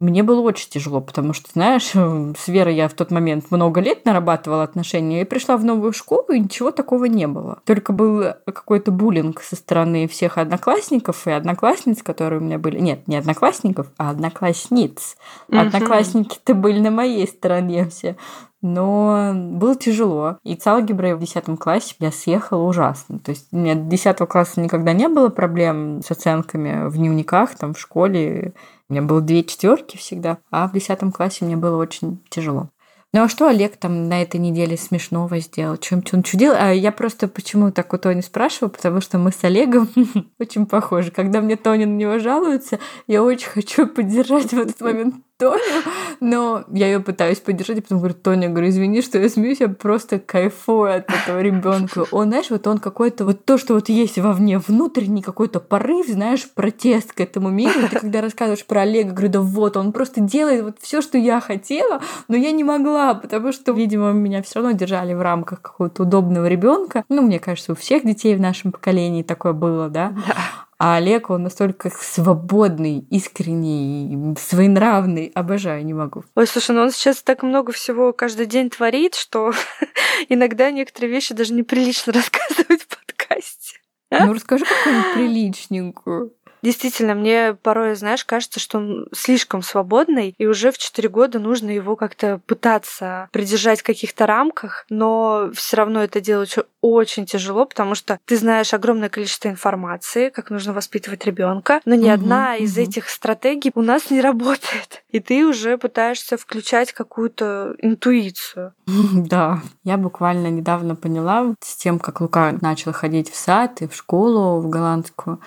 Мне 0.05 0.23
было 0.23 0.41
очень 0.41 0.69
тяжело, 0.69 1.01
потому 1.01 1.33
что, 1.33 1.49
знаешь, 1.53 1.93
с 2.39 2.49
Верой 2.49 2.77
я 2.77 2.89
в 2.89 2.93
тот 2.93 3.11
момент 3.11 3.51
много 3.51 3.81
лет 3.81 4.05
нарабатывала 4.05 4.63
отношения 4.63 5.23
и 5.23 5.25
пришла 5.25 5.57
в 5.57 5.65
новую 5.65 5.93
школу, 5.93 6.27
и 6.29 6.41
ничего 6.41 6.71
такого 6.73 7.07
не 7.07 7.27
было. 7.27 7.61
Только 7.65 7.93
был 7.93 8.35
какой-то 8.45 8.91
буллинг 8.91 9.41
со 9.41 9.57
стороны 9.57 10.07
всех 10.07 10.37
одноклассников 10.37 11.27
и 11.27 11.31
одноклассниц, 11.31 12.03
которые 12.03 12.41
у 12.41 12.45
меня 12.45 12.59
были. 12.59 12.79
Нет, 12.79 13.09
не 13.09 13.17
одноклассников, 13.17 13.87
а 13.97 14.11
одноклассниц. 14.11 15.17
Одноклассники-то 15.51 16.55
были 16.55 16.81
на 16.81 16.91
моей 16.91 17.27
стороне 17.27 17.89
все 17.89 18.17
но 18.65 19.33
было 19.35 19.77
тяжело. 19.77 20.39
И 20.43 20.59
с 20.59 20.67
алгеброй 20.67 21.15
в 21.15 21.21
10 21.21 21.59
классе 21.59 21.95
я 21.99 22.11
съехала 22.11 22.63
ужасно. 22.63 23.19
То 23.19 23.31
есть 23.31 23.49
у 23.53 23.59
меня 23.59 23.75
до 23.75 23.83
10 23.83 24.17
класса 24.27 24.59
никогда 24.61 24.95
не 24.95 25.07
было 25.07 25.29
проблем 25.29 26.01
с 26.03 26.11
оценками 26.11 26.89
в 26.89 26.97
дневниках, 26.97 27.57
там, 27.57 27.75
в 27.75 27.79
школе. 27.79 28.55
У 28.89 28.95
меня 28.95 29.03
было 29.03 29.21
две 29.21 29.45
четверки 29.45 29.99
всегда, 29.99 30.39
а 30.51 30.67
в 30.67 30.73
10 30.73 30.99
классе 31.13 31.45
мне 31.45 31.59
было 31.59 31.77
очень 31.77 32.25
тяжело. 32.31 32.71
Ну 33.13 33.23
а 33.23 33.29
что 33.29 33.49
Олег 33.49 33.77
там 33.77 34.09
на 34.09 34.23
этой 34.23 34.41
неделе 34.41 34.77
смешного 34.79 35.39
сделал? 35.41 35.77
Чем-то 35.77 36.17
он 36.17 36.23
чудил? 36.23 36.53
А 36.57 36.73
я 36.73 36.91
просто 36.91 37.29
почему 37.29 37.71
так 37.71 37.93
у 37.93 37.99
Тони 37.99 38.23
спрашиваю, 38.23 38.71
потому 38.71 39.01
что 39.03 39.19
мы 39.19 39.31
с 39.31 39.45
Олегом 39.45 39.89
очень 40.41 40.65
похожи. 40.65 41.11
Когда 41.11 41.41
мне 41.41 41.57
Тони 41.57 41.85
на 41.85 41.97
него 41.97 42.19
жалуется, 42.19 42.81
я 43.07 43.23
очень 43.23 43.51
хочу 43.51 43.87
поддержать 43.87 44.53
в 44.53 44.59
этот 44.59 44.81
момент 44.81 45.17
Тоню, 45.37 45.83
но 46.21 46.65
я 46.71 46.87
ее 46.87 47.01
пытаюсь 47.01 47.41
поддержать, 47.41 47.79
и 47.79 47.81
потом 47.81 47.99
говорю, 47.99 48.15
Тоня, 48.15 48.49
говорю, 48.49 48.69
извини, 48.69 49.03
что 49.03 49.19
я 49.19 49.29
смеюсь, 49.29 49.61
я 49.61 49.69
просто 49.69 50.21
кайфую 50.21 50.99
от 50.99 51.11
этого 51.11 51.41
ребенка. 51.41 52.05
Он, 52.13 52.29
знаешь, 52.29 52.51
вот 52.51 52.67
он 52.69 52.79
какой-то, 52.79 53.25
вот 53.25 53.45
то, 53.45 53.59
что 53.59 53.75
вот 53.75 53.89
есть 53.89 54.19
вовне, 54.19 54.59
внутренний 54.59 55.23
какой-то 55.23 55.59
порыв, 55.59 56.07
знаешь, 56.07 56.49
протест 56.49 57.13
к 57.13 57.21
этому 57.21 57.51
миру. 57.51 57.81
Ты 57.91 57.99
когда 57.99 58.21
рассказываешь 58.21 58.65
про 58.65 58.83
Олега, 58.83 59.11
говорю, 59.11 59.33
да 59.33 59.41
вот, 59.41 59.77
он 59.77 59.93
просто 59.93 60.21
делает 60.21 60.63
вот 60.63 60.77
все, 60.81 61.03
что 61.03 61.19
я 61.19 61.41
хотела, 61.41 62.01
но 62.29 62.37
я 62.37 62.53
не 62.53 62.63
могла, 62.63 63.15
потому 63.15 63.53
что, 63.53 63.73
видимо, 63.73 64.13
меня 64.13 64.41
все 64.43 64.61
равно 64.61 64.71
держали 64.73 65.15
в 65.15 65.23
рамках 65.23 65.61
какого-то 65.61 66.05
удобного 66.05 66.47
ребенка. 66.47 67.05
Ну, 67.09 67.23
мне 67.23 67.41
кажется, 67.41 67.73
у 67.73 67.75
всех 67.75 68.05
детей 68.05 68.37
в 68.37 68.41
нашем 68.41 68.71
поколении 68.71 69.23
такое 69.25 69.53
было, 69.53 69.89
да? 69.89 70.15
Да. 70.29 70.37
А 70.79 70.97
Олег, 70.97 71.31
он 71.31 71.45
настолько 71.45 71.91
свободный, 71.91 73.07
искренний, 73.11 74.35
своенравный. 74.39 75.31
Обожаю, 75.35 75.85
не 75.85 75.95
могу. 75.95 76.25
Ой, 76.35 76.47
слушай, 76.47 76.75
ну 76.75 76.83
он 76.83 76.91
сейчас 76.91 77.23
так 77.23 77.43
много 77.43 77.73
всего 77.73 78.13
каждый 78.13 78.47
день 78.47 78.71
творит, 78.71 79.15
что 79.15 79.53
иногда 80.29 80.71
некоторые 80.71 81.11
вещи 81.11 81.35
даже 81.35 81.55
неприлично 81.55 82.13
рассказывать 82.15 82.83
в 82.83 82.89
подкасте. 82.89 83.79
Ну, 84.11 84.33
расскажи 84.33 84.65
какую-нибудь 84.65 85.15
приличненькую. 85.15 86.33
Действительно, 86.65 87.15
мне 87.15 87.53
порой, 87.63 87.95
знаешь, 87.95 88.25
кажется, 88.25 88.59
что 88.59 88.79
он 88.79 89.07
слишком 89.13 89.61
свободный, 89.61 90.35
и 90.39 90.47
уже 90.47 90.73
в 90.73 90.79
4 90.79 91.11
года 91.11 91.39
нужно 91.39 91.71
его 91.71 91.95
как-то 91.95 92.41
пытаться 92.47 93.29
придержать 93.33 93.81
в 93.81 93.85
каких-то 93.85 94.25
рамках, 94.25 94.87
но 94.89 95.51
все 95.53 95.77
равно 95.77 96.03
это 96.03 96.23
делать 96.23 96.57
очень 96.81 97.27
тяжело, 97.27 97.67
потому 97.67 97.95
что 97.95 98.19
ты 98.25 98.39
знаешь 98.39 98.73
огромное 98.73 99.11
количество 99.11 99.49
информации, 99.49 100.31
как 100.31 100.49
нужно 100.49 100.73
воспитывать 100.73 101.27
ребенка, 101.27 101.83
но 101.85 101.97
ни 101.97 102.07
угу, 102.07 102.15
одна 102.15 102.57
из 102.57 102.79
угу. 102.79 102.83
этих 102.83 103.11
стратегий 103.11 103.71
у 103.75 103.83
нас 103.83 104.11
не 104.11 104.23
работает. 104.23 105.05
И 105.11 105.21
ты 105.21 105.47
уже 105.47 105.77
пытаешься 105.77 106.39
включать 106.39 106.93
какую-то 106.93 107.75
интуицию. 107.79 108.73
Да, 109.35 109.61
я 109.85 109.97
буквально 109.97 110.49
недавно 110.49 110.97
поняла 110.97 111.55
с 111.61 111.77
тем, 111.77 111.99
как 111.99 112.21
Лука 112.21 112.57
начал 112.61 112.93
ходить 112.93 113.31
в 113.31 113.37
сад 113.37 113.81
и 113.81 113.89
в 113.89 113.95
школу 113.95 114.61
в 114.61 114.69
голландскую, 114.69 115.41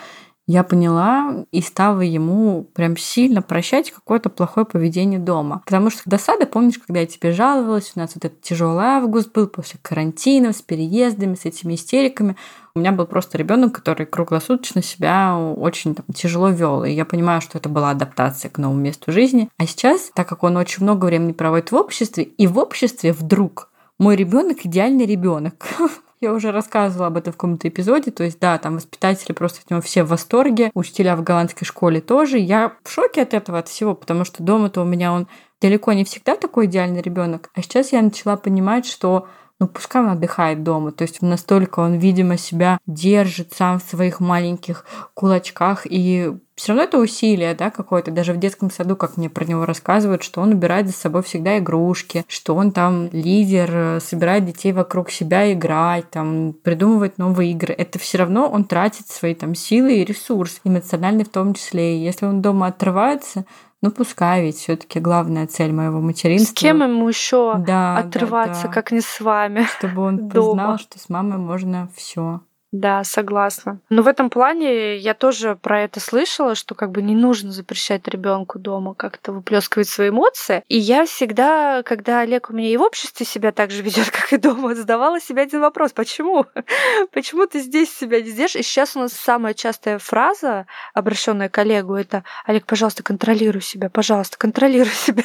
я 0.47 0.63
поняла 0.63 1.45
и 1.51 1.61
стала 1.61 1.99
ему 1.99 2.63
прям 2.73 2.95
сильно 2.95 3.41
прощать 3.41 3.91
какое-то 3.91 4.29
плохое 4.29 4.65
поведение 4.65 5.19
дома. 5.19 5.61
Потому 5.65 5.89
что 5.89 6.01
досада, 6.05 6.45
помнишь, 6.45 6.79
когда 6.79 7.01
я 7.01 7.05
тебе 7.05 7.33
жаловалась, 7.33 7.91
у 7.95 7.99
нас 7.99 8.15
вот 8.15 8.23
этот 8.23 8.41
тяжелый 8.41 8.85
август 8.85 9.33
был 9.33 9.47
после 9.47 9.77
карантина, 9.81 10.53
с 10.53 10.61
переездами, 10.61 11.35
с 11.35 11.43
этими 11.43 11.75
истериками. 11.75 12.37
У 12.75 12.79
меня 12.79 12.93
был 12.93 13.05
просто 13.05 13.37
ребенок, 13.37 13.73
который 13.73 14.05
круглосуточно 14.05 14.81
себя 14.81 15.37
очень 15.37 15.95
там, 15.95 16.05
тяжело 16.15 16.49
вел. 16.49 16.85
И 16.85 16.91
я 16.91 17.03
понимаю, 17.03 17.41
что 17.41 17.57
это 17.57 17.67
была 17.67 17.89
адаптация 17.89 18.49
к 18.49 18.57
новому 18.57 18.79
месту 18.79 19.11
жизни. 19.11 19.49
А 19.57 19.67
сейчас, 19.67 20.11
так 20.13 20.29
как 20.29 20.43
он 20.43 20.55
очень 20.55 20.83
много 20.83 21.07
времени 21.07 21.33
проводит 21.33 21.71
в 21.71 21.75
обществе, 21.75 22.23
и 22.23 22.47
в 22.47 22.57
обществе 22.57 23.11
вдруг 23.11 23.69
мой 23.99 24.15
ребенок 24.15 24.59
идеальный 24.63 25.05
ребенок. 25.05 25.65
Я 26.19 26.33
уже 26.33 26.51
рассказывала 26.51 27.07
об 27.07 27.17
этом 27.17 27.33
в 27.33 27.37
каком-то 27.37 27.67
эпизоде. 27.67 28.11
То 28.11 28.23
есть, 28.23 28.39
да, 28.39 28.57
там 28.57 28.75
воспитатели 28.75 29.33
просто 29.33 29.61
от 29.63 29.69
него 29.69 29.81
все 29.81 30.03
в 30.03 30.09
восторге. 30.09 30.71
Учителя 30.73 31.15
в 31.15 31.23
голландской 31.23 31.65
школе 31.65 32.01
тоже. 32.01 32.39
Я 32.39 32.73
в 32.83 32.89
шоке 32.89 33.21
от 33.21 33.33
этого, 33.33 33.59
от 33.59 33.67
всего, 33.67 33.93
потому 33.93 34.25
что 34.25 34.43
дома-то 34.43 34.81
у 34.81 34.85
меня 34.85 35.13
он 35.13 35.27
далеко 35.61 35.93
не 35.93 36.05
всегда 36.05 36.35
такой 36.35 36.65
идеальный 36.65 37.01
ребенок. 37.01 37.49
А 37.53 37.61
сейчас 37.61 37.91
я 37.91 38.01
начала 38.01 38.35
понимать, 38.35 38.85
что 38.85 39.27
ну 39.59 39.67
пускай 39.67 40.01
он 40.01 40.09
отдыхает 40.09 40.63
дома. 40.63 40.91
То 40.91 41.03
есть 41.03 41.21
настолько 41.21 41.79
он, 41.79 41.95
видимо, 41.95 42.37
себя 42.37 42.79
держит 42.87 43.53
сам 43.53 43.79
в 43.79 43.83
своих 43.83 44.19
маленьких 44.19 44.85
кулачках. 45.13 45.85
И 45.85 46.33
все 46.57 46.71
равно 46.71 46.83
это 46.83 46.97
усилие, 46.97 47.53
да, 47.53 47.69
какое-то. 47.69 48.09
Даже 48.09 48.33
в 48.33 48.39
детском 48.39 48.71
саду, 48.71 48.95
как 48.95 49.15
мне 49.15 49.29
про 49.29 49.45
него 49.45 49.65
рассказывают, 49.65 50.23
что 50.23 50.41
он 50.41 50.53
убирает 50.53 50.87
за 50.87 50.93
собой 50.93 51.21
всегда 51.21 51.59
игрушки, 51.59 52.25
что 52.27 52.55
он 52.55 52.71
там 52.71 53.09
лидер, 53.11 54.01
собирает 54.01 54.45
детей 54.45 54.73
вокруг 54.73 55.11
себя 55.11 55.53
играть, 55.53 56.09
там, 56.09 56.53
придумывать 56.63 57.19
новые 57.19 57.51
игры. 57.51 57.75
Это 57.77 57.99
все 57.99 58.17
равно 58.17 58.49
он 58.49 58.65
тратит 58.65 59.07
свои 59.07 59.35
там 59.35 59.53
силы 59.53 59.97
и 59.97 60.03
ресурс, 60.03 60.59
эмоциональный 60.63 61.25
в 61.25 61.29
том 61.29 61.53
числе. 61.53 61.95
И 61.95 62.03
если 62.03 62.25
он 62.25 62.41
дома 62.41 62.67
отрывается, 62.67 63.45
ну 63.83 63.91
пускай, 63.91 64.41
ведь 64.41 64.57
все-таки 64.57 64.99
главная 64.99 65.45
цель 65.45 65.71
моего 65.71 66.01
материнства. 66.01 66.55
С 66.55 66.59
кем 66.59 66.81
ему 66.81 67.07
еще 67.07 67.53
да, 67.59 67.99
отрываться, 67.99 68.63
да, 68.63 68.67
да. 68.69 68.73
как 68.73 68.91
не 68.91 69.01
с 69.01 69.19
вами? 69.19 69.67
Чтобы 69.77 70.01
он 70.01 70.17
дома. 70.29 70.49
познал, 70.49 70.77
что 70.79 70.97
с 70.97 71.07
мамой 71.09 71.37
можно 71.37 71.87
все. 71.95 72.41
Да, 72.77 73.03
согласна. 73.03 73.79
Но 73.89 74.03
в 74.03 74.07
этом 74.07 74.29
плане 74.29 74.97
я 74.97 75.15
тоже 75.15 75.55
про 75.55 75.81
это 75.81 75.99
слышала, 75.99 76.53
что 76.53 76.75
как 76.75 76.91
бы 76.91 77.01
не 77.01 77.15
нужно 77.15 77.51
запрещать 77.51 78.07
ребенку 78.07 78.59
дома 78.59 78.93
как-то 78.93 79.31
выплескивать 79.31 79.89
свои 79.89 80.09
эмоции. 80.09 80.63
И 80.67 80.77
я 80.77 81.07
всегда, 81.07 81.81
когда 81.81 82.19
Олег 82.19 82.51
у 82.51 82.53
меня 82.53 82.69
и 82.69 82.77
в 82.77 82.83
обществе 82.83 83.25
себя 83.25 83.51
так 83.51 83.71
же 83.71 83.81
ведет, 83.87 84.11
как 84.11 84.31
и 84.31 84.37
дома, 84.37 84.75
задавала 84.75 85.19
себе 85.19 85.41
один 85.41 85.61
вопрос: 85.61 85.91
почему? 85.91 86.45
почему 87.11 87.47
ты 87.47 87.61
здесь 87.61 87.91
себя 87.91 88.21
не 88.21 88.29
сделаешь? 88.29 88.55
И 88.55 88.61
сейчас 88.61 88.95
у 88.95 88.99
нас 88.99 89.11
самая 89.11 89.55
частая 89.55 89.97
фраза, 89.97 90.67
обращенная 90.93 91.49
к 91.49 91.57
Олегу, 91.57 91.95
это 91.95 92.23
Олег, 92.45 92.67
пожалуйста, 92.67 93.01
контролируй 93.01 93.63
себя, 93.63 93.89
пожалуйста, 93.89 94.37
контролируй 94.37 94.91
себя. 94.93 95.23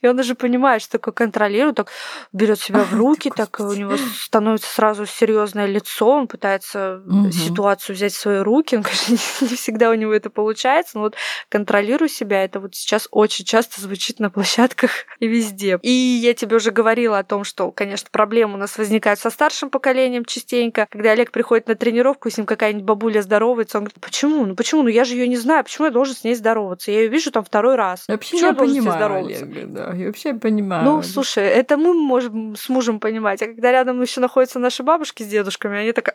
И 0.00 0.06
он 0.06 0.18
уже 0.18 0.34
понимает, 0.34 0.82
что 0.82 0.92
такое 0.92 1.12
контролирует, 1.12 1.76
так 1.76 1.90
берет 2.32 2.60
себя 2.60 2.84
в 2.84 2.94
руки, 2.94 3.30
так 3.34 3.58
у 3.60 3.72
него 3.72 3.96
становится 3.96 4.72
сразу 4.72 5.06
серьезное 5.06 5.66
лицо, 5.66 6.08
он 6.08 6.28
пытается 6.28 7.02
угу. 7.06 7.30
ситуацию 7.32 7.96
взять 7.96 8.12
в 8.12 8.18
свои 8.18 8.38
руки. 8.38 8.76
Он, 8.76 8.82
конечно, 8.82 9.14
не 9.46 9.56
всегда 9.56 9.90
у 9.90 9.94
него 9.94 10.12
это 10.12 10.30
получается, 10.30 10.98
но 10.98 11.04
вот 11.04 11.16
контролируй 11.48 12.08
себя, 12.08 12.44
это 12.44 12.60
вот 12.60 12.74
сейчас 12.74 13.08
очень 13.10 13.44
часто 13.44 13.80
звучит 13.80 14.20
на 14.20 14.30
площадках 14.30 14.90
и 15.18 15.26
везде. 15.26 15.78
И 15.82 15.90
я 15.90 16.34
тебе 16.34 16.56
уже 16.56 16.70
говорила 16.70 17.18
о 17.18 17.24
том, 17.24 17.44
что, 17.44 17.70
конечно, 17.70 18.08
проблемы 18.10 18.54
у 18.54 18.58
нас 18.58 18.78
возникают 18.78 19.20
со 19.20 19.30
старшим 19.30 19.70
поколением 19.70 20.24
частенько. 20.24 20.86
Когда 20.90 21.12
Олег 21.12 21.32
приходит 21.32 21.66
на 21.68 21.74
тренировку, 21.74 22.30
с 22.30 22.36
ним 22.36 22.46
какая-нибудь 22.46 22.84
бабуля 22.84 23.22
здоровается, 23.22 23.78
он 23.78 23.84
говорит, 23.84 24.00
почему? 24.00 24.46
Ну 24.46 24.54
почему? 24.54 24.82
Ну 24.82 24.88
я 24.88 25.04
же 25.04 25.14
ее 25.14 25.28
не 25.28 25.36
знаю, 25.36 25.64
почему 25.64 25.86
я 25.86 25.90
должен 25.90 26.14
с 26.14 26.24
ней 26.24 26.34
здороваться? 26.34 26.90
Я 26.90 27.00
ее 27.00 27.08
вижу 27.08 27.30
там 27.30 27.44
второй 27.44 27.76
раз. 27.76 28.04
Вообще 28.08 28.32
почему 28.32 28.40
я, 28.40 28.48
я 28.48 28.54
понимаю, 28.54 28.98
здороваться? 28.98 29.46
Олега, 29.58 29.72
да, 29.72 29.92
я 29.94 30.06
вообще 30.06 30.34
понимаю. 30.34 30.84
Ну, 30.84 31.02
слушай, 31.02 31.44
это 31.44 31.76
мы 31.76 31.94
можем 31.94 32.56
с 32.56 32.68
мужем 32.68 33.00
понимать. 33.00 33.42
А 33.42 33.46
когда 33.46 33.72
рядом 33.72 34.00
еще 34.00 34.20
находятся 34.20 34.58
наши 34.58 34.82
бабушки 34.82 35.22
с 35.22 35.26
дедушками, 35.26 35.78
они 35.78 35.92
так, 35.92 36.14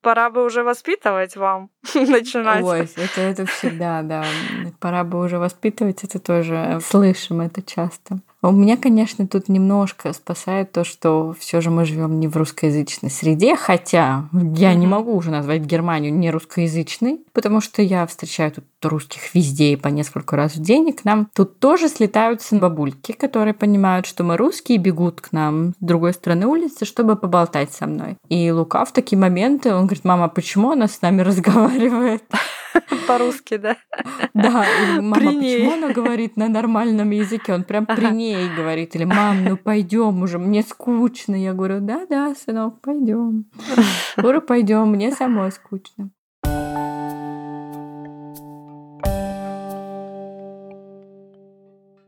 пора 0.00 0.30
бы 0.30 0.44
уже 0.44 0.62
воспитывать 0.62 1.36
вам 1.36 1.70
начинать. 1.94 2.64
Ой, 2.64 2.88
это, 2.96 3.20
это 3.20 3.46
всегда, 3.46 4.02
да. 4.02 4.24
Пора 4.80 5.04
бы 5.04 5.20
уже 5.20 5.38
воспитывать, 5.38 6.04
это 6.04 6.18
тоже 6.18 6.78
слышим 6.82 7.40
это 7.40 7.62
часто. 7.62 8.20
У 8.40 8.52
меня, 8.52 8.76
конечно, 8.76 9.26
тут 9.26 9.48
немножко 9.48 10.12
спасает 10.12 10.70
то, 10.70 10.84
что 10.84 11.34
все 11.40 11.60
же 11.60 11.70
мы 11.70 11.84
живем 11.84 12.20
не 12.20 12.28
в 12.28 12.36
русскоязычной 12.36 13.10
среде, 13.10 13.56
хотя 13.56 14.28
я 14.32 14.74
не 14.74 14.86
могу 14.86 15.16
уже 15.16 15.32
назвать 15.32 15.62
Германию 15.62 16.14
не 16.14 16.30
русскоязычной, 16.30 17.20
потому 17.32 17.60
что 17.60 17.82
я 17.82 18.06
встречаю 18.06 18.52
тут 18.52 18.64
русских 18.82 19.34
везде 19.34 19.72
и 19.72 19.76
по 19.76 19.88
несколько 19.88 20.36
раз 20.36 20.54
в 20.54 20.62
день, 20.62 20.88
и 20.88 20.92
к 20.92 21.04
нам 21.04 21.28
тут 21.34 21.58
тоже 21.58 21.88
слетаются 21.88 22.54
бабульки, 22.56 23.10
которые 23.10 23.54
понимают, 23.54 24.06
что 24.06 24.22
мы 24.22 24.36
русские, 24.36 24.78
бегут 24.78 25.20
к 25.20 25.32
нам 25.32 25.70
с 25.70 25.84
другой 25.84 26.12
стороны 26.12 26.46
улицы, 26.46 26.84
чтобы 26.84 27.16
поболтать 27.16 27.72
со 27.72 27.86
мной. 27.86 28.16
И 28.28 28.52
Лука 28.52 28.84
в 28.84 28.92
такие 28.92 29.18
моменты, 29.18 29.74
он 29.74 29.86
говорит, 29.86 30.04
мама, 30.04 30.28
почему 30.28 30.70
она 30.70 30.86
с 30.86 31.02
нами 31.02 31.22
разговаривает? 31.22 32.22
По-русски, 33.06 33.56
да? 33.56 33.76
Да, 34.34 34.64
мама, 35.00 35.14
почему 35.14 35.72
она 35.72 35.92
говорит 35.92 36.36
на 36.36 36.48
нормальном 36.48 37.10
языке? 37.10 37.54
Он 37.54 37.64
прям 37.64 37.86
при 37.86 38.10
ней 38.12 38.48
говорит. 38.54 38.94
Или, 38.94 39.04
мам, 39.04 39.44
ну 39.44 39.56
пойдем 39.56 40.22
уже, 40.22 40.38
мне 40.38 40.62
скучно. 40.62 41.34
Я 41.34 41.54
говорю, 41.54 41.80
да-да, 41.80 42.34
сынок, 42.34 42.80
пойдем. 42.80 43.46
Скоро 44.18 44.40
пойдем, 44.40 44.88
мне 44.88 45.12
самой 45.12 45.52
скучно. 45.52 46.10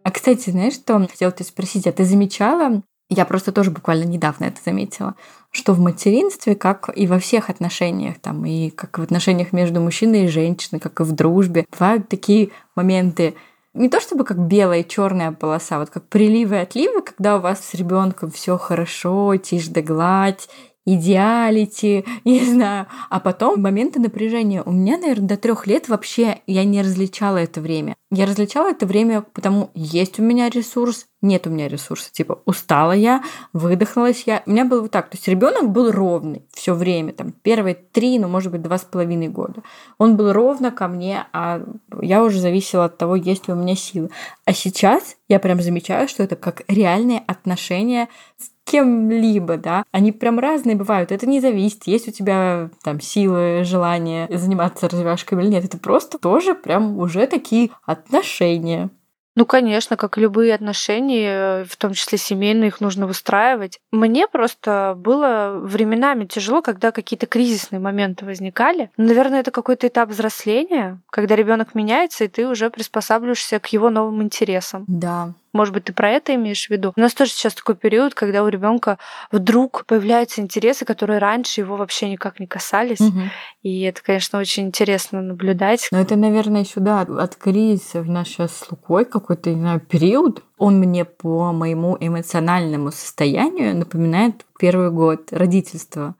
А, 0.03 0.11
кстати, 0.12 0.51
знаешь, 0.51 0.75
что 0.75 0.99
хотела 1.07 1.31
тебя 1.31 1.44
спросить? 1.44 1.87
А 1.87 1.92
ты 1.92 2.05
замечала, 2.05 2.83
я 3.14 3.25
просто 3.25 3.53
тоже 3.53 3.70
буквально 3.70 4.05
недавно 4.05 4.44
это 4.44 4.59
заметила, 4.64 5.14
что 5.51 5.73
в 5.73 5.81
материнстве, 5.81 6.55
как 6.55 6.90
и 6.94 7.07
во 7.07 7.18
всех 7.18 7.51
отношениях, 7.51 8.18
там, 8.20 8.44
и 8.44 8.70
как 8.70 8.99
в 8.99 9.03
отношениях 9.03 9.53
между 9.53 9.81
мужчиной 9.81 10.25
и 10.25 10.29
женщиной, 10.29 10.81
как 10.81 11.01
и 11.01 11.05
в 11.05 11.12
дружбе, 11.12 11.66
бывают 11.70 12.09
такие 12.09 12.51
моменты, 12.77 13.35
не 13.75 13.88
то 13.88 14.01
чтобы 14.01 14.25
как 14.25 14.38
белая 14.38 14.81
и 14.81 14.88
черная 14.88 15.33
полоса, 15.33 15.79
вот 15.79 15.90
как 15.90 16.09
приливы 16.09 16.57
и 16.57 16.59
отливы, 16.61 17.03
когда 17.03 17.37
у 17.37 17.40
вас 17.40 17.64
с 17.64 17.75
ребенком 17.75 18.31
все 18.31 18.59
хорошо, 18.59 19.37
тишь 19.37 19.68
да 19.68 19.81
гладь, 19.81 20.49
идеалити, 20.87 22.05
не 22.25 22.44
знаю. 22.44 22.87
А 23.09 23.20
потом 23.20 23.61
моменты 23.61 24.01
напряжения. 24.01 24.62
У 24.62 24.73
меня, 24.73 24.99
наверное, 24.99 25.29
до 25.29 25.37
трех 25.37 25.66
лет 25.66 25.88
вообще 25.88 26.40
я 26.46 26.64
не 26.64 26.83
различала 26.83 27.38
это 27.38 27.61
время. 27.61 27.94
Я 28.11 28.27
различала 28.27 28.70
это 28.70 28.87
время, 28.87 29.23
потому 29.23 29.70
есть 29.75 30.18
у 30.18 30.23
меня 30.23 30.49
ресурс, 30.49 31.07
нет 31.23 31.47
у 31.47 31.51
меня 31.51 31.69
ресурса. 31.69 32.13
Типа, 32.13 32.41
устала 32.45 32.93
я, 32.93 33.23
выдохнулась 33.53 34.25
я. 34.27 34.43
У 34.47 34.51
меня 34.51 34.65
было 34.65 34.83
вот 34.83 34.91
так. 34.91 35.11
То 35.11 35.17
есть 35.17 35.29
ребенок 35.29 35.71
был 35.71 35.91
ровный 35.91 36.45
все 36.53 36.75
время, 36.75 37.13
там, 37.13 37.33
первые 37.33 37.75
три, 37.75 38.19
ну, 38.19 38.29
может 38.29 38.53
быть, 38.53 38.63
два 38.63 38.79
с 38.79 38.85
половиной 38.85 39.29
года. 39.29 39.63
Он 39.99 40.17
был 40.17 40.33
ровно 40.33 40.71
ко 40.71 40.89
мне, 40.89 41.27
а 41.33 41.63
я 42.01 42.23
уже 42.23 42.41
зависела 42.41 42.87
от 42.87 42.99
того, 42.99 43.17
есть 43.17 43.49
ли 43.49 43.55
у 43.55 43.57
меня 43.57 43.77
силы. 43.77 44.11
А 44.45 44.53
сейчас 44.53 45.17
я 45.29 45.39
прям 45.39 45.61
замечаю, 45.61 46.09
что 46.09 46.23
это 46.23 46.37
как 46.37 46.63
реальные 46.69 47.23
отношения 47.27 48.09
с 48.37 48.51
кем-либо, 48.71 49.57
да, 49.57 49.83
они 49.91 50.13
прям 50.13 50.39
разные 50.39 50.77
бывают. 50.77 51.11
Это 51.11 51.27
не 51.27 51.41
зависит, 51.41 51.87
есть 51.87 52.07
у 52.07 52.13
тебя 52.13 52.71
там 52.85 53.01
силы, 53.01 53.65
желание 53.65 54.29
заниматься 54.31 54.89
развивашками 54.89 55.43
или 55.43 55.51
нет. 55.51 55.65
Это 55.65 55.77
просто 55.77 56.19
тоже 56.19 56.55
прям 56.55 56.99
уже 56.99 57.27
такие 57.27 57.71
отношения. 57.85 58.91
Ну, 59.40 59.46
конечно, 59.46 59.96
как 59.96 60.18
и 60.18 60.20
любые 60.20 60.55
отношения, 60.55 61.64
в 61.64 61.74
том 61.79 61.94
числе 61.94 62.18
семейные, 62.18 62.68
их 62.68 62.83
нужно 62.83 63.07
выстраивать. 63.07 63.81
Мне 63.90 64.29
просто 64.29 64.92
было 64.98 65.59
временами 65.62 66.26
тяжело, 66.26 66.61
когда 66.61 66.92
какие-то 66.92 67.24
кризисные 67.24 67.81
моменты 67.81 68.26
возникали. 68.26 68.90
Наверное, 68.98 69.40
это 69.40 69.50
какой-то 69.50 69.87
этап 69.87 70.11
взросления, 70.11 71.00
когда 71.09 71.37
ребенок 71.37 71.74
меняется, 71.74 72.24
и 72.24 72.29
ты 72.29 72.46
уже 72.46 72.68
приспосабливаешься 72.68 73.61
к 73.61 73.68
его 73.68 73.88
новым 73.88 74.22
интересам. 74.22 74.85
Да, 74.87 75.33
может 75.53 75.75
быть, 75.75 75.85
ты 75.85 75.93
про 75.93 76.11
это 76.11 76.35
имеешь 76.35 76.67
в 76.67 76.71
виду? 76.71 76.93
У 76.97 77.01
нас 77.01 77.15
тоже 77.15 77.31
сейчас 77.33 77.55
такой 77.55 77.75
период, 77.75 78.15
когда 78.15 78.45
у 78.45 78.49
ребенка 78.49 78.99
вдруг 79.33 79.85
появляются 79.87 80.41
интересы, 80.41 80.85
которые 80.85 81.19
раньше 81.19 81.61
его 81.61 81.77
вообще 81.77 82.09
никак 82.09 82.41
не 82.41 82.47
касались. 82.47 83.01
Угу. 83.01 83.21
И 83.63 83.83
это, 83.83 84.03
конечно, 84.03 84.39
очень 84.39 84.65
интересно 84.65 85.21
наблюдать. 85.21 85.89
Но 85.91 85.99
это, 85.99 86.17
наверное, 86.17 86.63
еще 86.63 86.81
да, 86.81 87.01
от 87.01 87.37
кризиса. 87.37 88.03
Нас 88.03 88.29
сейчас 88.29 88.57
с 88.57 88.71
Лукой 88.71 89.05
какой-то, 89.05 89.51
не 89.51 89.61
знаю, 89.61 89.81
период. 89.81 90.43
Он 90.59 90.79
мне 90.79 91.05
по 91.05 91.53
моему 91.53 91.97
эмоциональному 91.99 92.93
состоянию 92.93 93.77
напоминает 93.77 94.45
первый 94.59 94.91
год 94.91 95.33
родительства. 95.33 96.15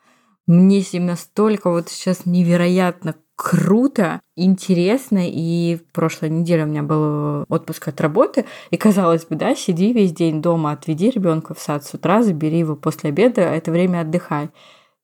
Мне 0.47 0.83
с 0.83 0.93
ним 0.93 1.07
настолько 1.07 1.71
вот 1.71 1.89
сейчас 1.89 2.27
невероятно 2.27 3.15
круто, 3.41 4.21
интересно. 4.37 5.21
И 5.25 5.79
прошлой 5.95 6.29
неделе 6.29 6.65
у 6.65 6.67
меня 6.67 6.83
был 6.83 7.47
отпуск 7.49 7.89
от 7.89 7.99
работы. 8.03 8.45
И 8.71 8.77
казалось 8.77 9.25
бы, 9.25 9.35
да, 9.37 9.55
сиди 9.55 9.95
весь 9.95 10.13
день 10.13 10.43
дома, 10.43 10.73
отведи 10.73 11.09
ребенка 11.09 11.55
в 11.55 11.59
сад 11.59 11.83
с 11.83 11.95
утра, 11.95 12.23
забери 12.23 12.59
его 12.59 12.77
после 12.77 13.09
обеда, 13.09 13.49
а 13.49 13.55
это 13.55 13.71
время 13.71 14.03
отдыхай. 14.03 14.51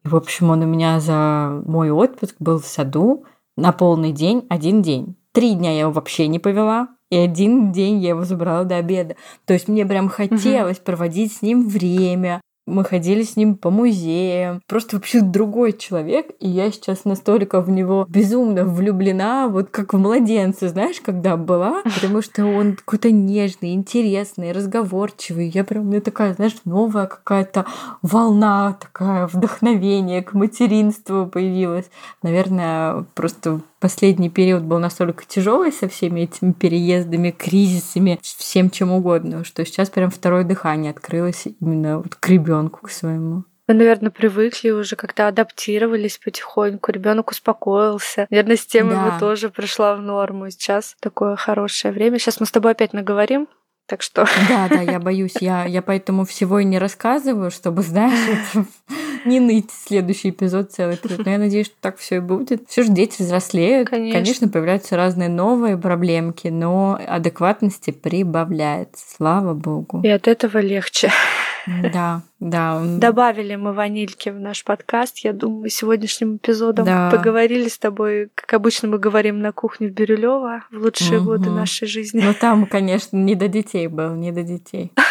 И, 0.05 0.09
в 0.09 0.15
общем, 0.15 0.51
он 0.51 0.63
у 0.63 0.67
меня 0.67 1.01
за 1.01 1.63
мой 1.65 1.91
отпуск 1.91 2.37
был 2.39 2.61
в 2.61 2.67
саду 2.67 3.25
на 3.57 3.73
полный 3.73 4.13
день, 4.13 4.45
один 4.51 4.83
день. 4.83 5.17
Три 5.33 5.55
дня 5.55 5.73
я 5.73 5.81
его 5.81 5.93
вообще 5.93 6.29
не 6.29 6.39
повела, 6.39 6.89
и 7.11 7.17
один 7.17 7.73
день 7.73 8.01
я 8.01 8.11
его 8.11 8.25
забрала 8.25 8.65
до 8.65 8.77
обеда. 8.77 9.17
То 9.47 9.55
есть 9.55 9.67
мне 9.67 9.87
прям 9.87 10.11
хотелось 10.11 10.77
угу. 10.77 10.85
проводить 10.85 11.33
с 11.33 11.41
ним 11.41 11.67
время, 11.67 12.43
мы 12.67 12.85
ходили 12.85 13.23
с 13.23 13.37
ним 13.37 13.57
по 13.57 13.71
музеям. 13.71 14.61
Просто 14.67 14.97
вообще 14.97 15.21
другой 15.21 15.73
человек, 15.73 16.27
и 16.41 16.49
я 16.49 16.71
сейчас 16.71 17.05
настолько 17.05 17.61
в 17.61 17.71
него 17.71 18.07
безумно 18.09 18.65
влюблена, 18.65 19.49
вот 19.49 19.71
как 19.71 19.95
в 19.95 19.99
младенца, 19.99 20.69
знаешь, 20.69 21.01
когда 21.01 21.37
была, 21.37 21.83
потому 21.95 22.23
что 22.23 22.45
он 22.45 22.75
какой-то 22.77 23.11
нежный, 23.11 23.73
интересный, 23.73 24.53
разговорчивый. 24.53 25.49
Я 25.49 25.65
прям, 25.65 25.87
мне 25.87 26.01
такая, 26.01 26.35
знаешь, 26.35 26.57
новая 26.65 27.07
какая-то 27.07 27.67
волна, 28.03 28.77
такая 28.81 29.27
вдохновение 29.27 30.23
к 30.23 30.33
материнству 30.33 31.27
появилась. 31.27 31.89
Наверное, 32.23 33.05
просто 33.15 33.61
последний 33.81 34.31
период 34.31 34.63
был 34.63 34.79
настолько 34.79 35.25
тяжелый 35.27 35.73
со 35.73 35.89
всеми 35.89 36.21
этими 36.21 36.53
переездами, 36.53 37.31
кризисами, 37.31 38.19
всем 38.23 38.71
чем 38.71 38.93
угодно, 38.93 39.45
что 39.45 39.65
сейчас 39.65 39.91
прям 39.91 40.11
второе 40.11 40.45
дыхание 40.45 40.91
открылось 40.91 41.47
именно 41.61 41.99
вот 41.99 42.15
к 42.15 42.29
ребенку, 42.29 42.87
к 42.87 42.91
своему. 42.91 43.45
Вы, 43.69 43.75
наверное, 43.75 44.11
привыкли 44.11 44.71
уже, 44.71 44.95
когда 44.95 45.27
адаптировались 45.27 46.19
потихоньку, 46.19 46.93
ребенок 46.93 47.33
успокоился. 47.33 48.29
Наверное, 48.31 48.57
с 48.57 48.65
темой 48.65 48.95
да. 48.95 49.11
вы 49.11 49.19
тоже 49.19 49.49
пришла 49.49 49.97
в 49.97 50.03
норму. 50.03 50.51
Сейчас 50.51 50.95
такое 51.01 51.35
хорошее 51.35 51.93
время. 51.93 52.19
Сейчас 52.21 52.39
мы 52.39 52.47
с 52.47 52.53
тобой 52.53 52.73
опять 52.73 52.93
наговорим. 52.93 53.49
Так 53.87 54.03
что... 54.03 54.27
Да, 54.49 54.69
да, 54.69 54.81
я 54.81 54.99
боюсь. 54.99 55.35
Я, 55.41 55.65
я 55.65 55.81
поэтому 55.81 56.25
всего 56.25 56.59
и 56.59 56.65
не 56.65 56.79
рассказываю, 56.79 57.53
чтобы, 57.53 57.83
знаешь, 57.83 58.53
не 59.25 59.39
ныть 59.39 59.71
следующий 59.71 60.31
эпизод 60.31 60.73
целый 60.73 60.97
период. 60.97 61.25
Но 61.25 61.31
я 61.31 61.39
надеюсь, 61.39 61.67
что 61.67 61.77
так 61.81 61.99
все 61.99 62.17
и 62.17 62.21
будет. 62.21 62.69
Все 62.69 62.83
же 62.83 62.91
дети 62.91 63.23
взрослеют. 63.23 63.89
Конечно. 63.89 64.19
Конечно, 64.19 64.49
появляются 64.49 64.97
разные 64.97 65.29
новые 65.29 65.79
проблемки, 65.79 66.49
но 66.49 66.99
адекватности 67.07 67.93
прибавляется. 67.93 69.05
Слава 69.17 69.55
богу. 69.55 70.01
И 70.03 70.09
от 70.09 70.27
этого 70.27 70.59
легче. 70.59 71.13
Да, 71.93 72.23
да. 72.41 72.83
Добавили 72.99 73.57
мы 73.57 73.73
ванильки 73.73 74.29
в 74.29 74.39
наш 74.39 74.65
подкаст. 74.65 75.19
Я 75.19 75.33
думаю, 75.33 75.69
сегодняшним 75.71 76.37
эпизодом 76.37 76.85
да. 76.85 77.11
поговорили 77.11 77.69
с 77.69 77.79
тобой, 77.79 78.31
как 78.35 78.53
обычно 78.55 78.89
мы 78.89 78.99
говорим 78.99 79.41
на 79.41 79.53
кухне 79.53 79.89
в 79.89 79.93
Бирюлево 79.93 80.65
в 80.71 80.77
лучшие 80.77 81.19
угу. 81.19 81.31
годы 81.31 81.51
нашей 81.51 81.89
жизни. 81.89 82.21
Ну 82.25 82.35
там, 82.35 82.67
конечно, 82.67 83.17
не 83.17 83.35
до 83.35 83.49
детей 83.49 83.89
был, 83.89 84.15
не 84.15 84.33
до 84.33 84.43
детей. 84.43 84.93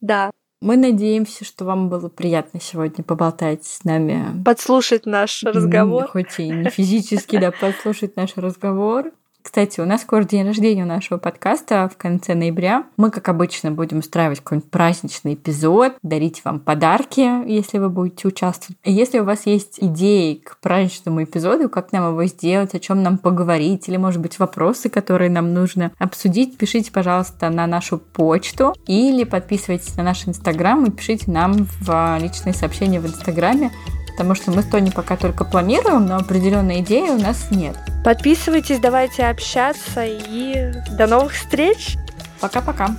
Да. 0.00 0.30
Мы 0.62 0.76
надеемся, 0.76 1.44
что 1.44 1.64
вам 1.64 1.88
было 1.88 2.08
приятно 2.08 2.60
сегодня 2.60 3.04
поболтать 3.04 3.64
с 3.64 3.84
нами. 3.84 4.42
Подслушать 4.44 5.06
наш 5.06 5.42
разговор. 5.42 6.06
Хоть 6.06 6.38
и 6.38 6.48
не 6.48 6.68
физически, 6.68 7.38
да, 7.38 7.50
подслушать 7.50 8.16
наш 8.16 8.36
разговор. 8.36 9.12
Кстати, 9.42 9.80
у 9.80 9.84
нас 9.84 10.02
скоро 10.02 10.24
день 10.24 10.46
рождения 10.46 10.84
нашего 10.84 11.18
подкаста 11.18 11.90
в 11.92 11.96
конце 11.96 12.34
ноября. 12.34 12.84
Мы, 12.96 13.10
как 13.10 13.28
обычно, 13.28 13.70
будем 13.70 13.98
устраивать 13.98 14.40
какой-нибудь 14.40 14.70
праздничный 14.70 15.34
эпизод, 15.34 15.94
дарить 16.02 16.44
вам 16.44 16.60
подарки, 16.60 17.48
если 17.48 17.78
вы 17.78 17.88
будете 17.88 18.28
участвовать. 18.28 18.78
Если 18.84 19.18
у 19.18 19.24
вас 19.24 19.46
есть 19.46 19.78
идеи 19.80 20.34
к 20.34 20.58
праздничному 20.58 21.24
эпизоду, 21.24 21.68
как 21.68 21.92
нам 21.92 22.10
его 22.10 22.24
сделать, 22.26 22.74
о 22.74 22.80
чем 22.80 23.02
нам 23.02 23.18
поговорить, 23.18 23.88
или, 23.88 23.96
может 23.96 24.20
быть, 24.20 24.38
вопросы, 24.38 24.90
которые 24.90 25.30
нам 25.30 25.54
нужно 25.54 25.92
обсудить, 25.98 26.58
пишите, 26.58 26.92
пожалуйста, 26.92 27.48
на 27.50 27.66
нашу 27.66 27.98
почту 27.98 28.74
или 28.86 29.24
подписывайтесь 29.24 29.96
на 29.96 30.02
наш 30.02 30.28
инстаграм 30.28 30.84
и 30.84 30.90
пишите 30.90 31.30
нам 31.30 31.66
в 31.80 32.18
личные 32.20 32.52
сообщения 32.52 33.00
в 33.00 33.06
инстаграме 33.06 33.70
потому 34.20 34.34
что 34.34 34.50
мы 34.50 34.60
с 34.60 34.66
Тони 34.66 34.90
пока 34.90 35.16
только 35.16 35.46
планируем, 35.46 36.04
но 36.04 36.16
определенной 36.16 36.80
идеи 36.80 37.08
у 37.08 37.16
нас 37.16 37.50
нет. 37.50 37.74
Подписывайтесь, 38.04 38.78
давайте 38.78 39.24
общаться 39.24 40.04
и 40.04 40.74
до 40.90 41.06
новых 41.06 41.32
встреч. 41.32 41.96
Пока-пока. 42.38 42.90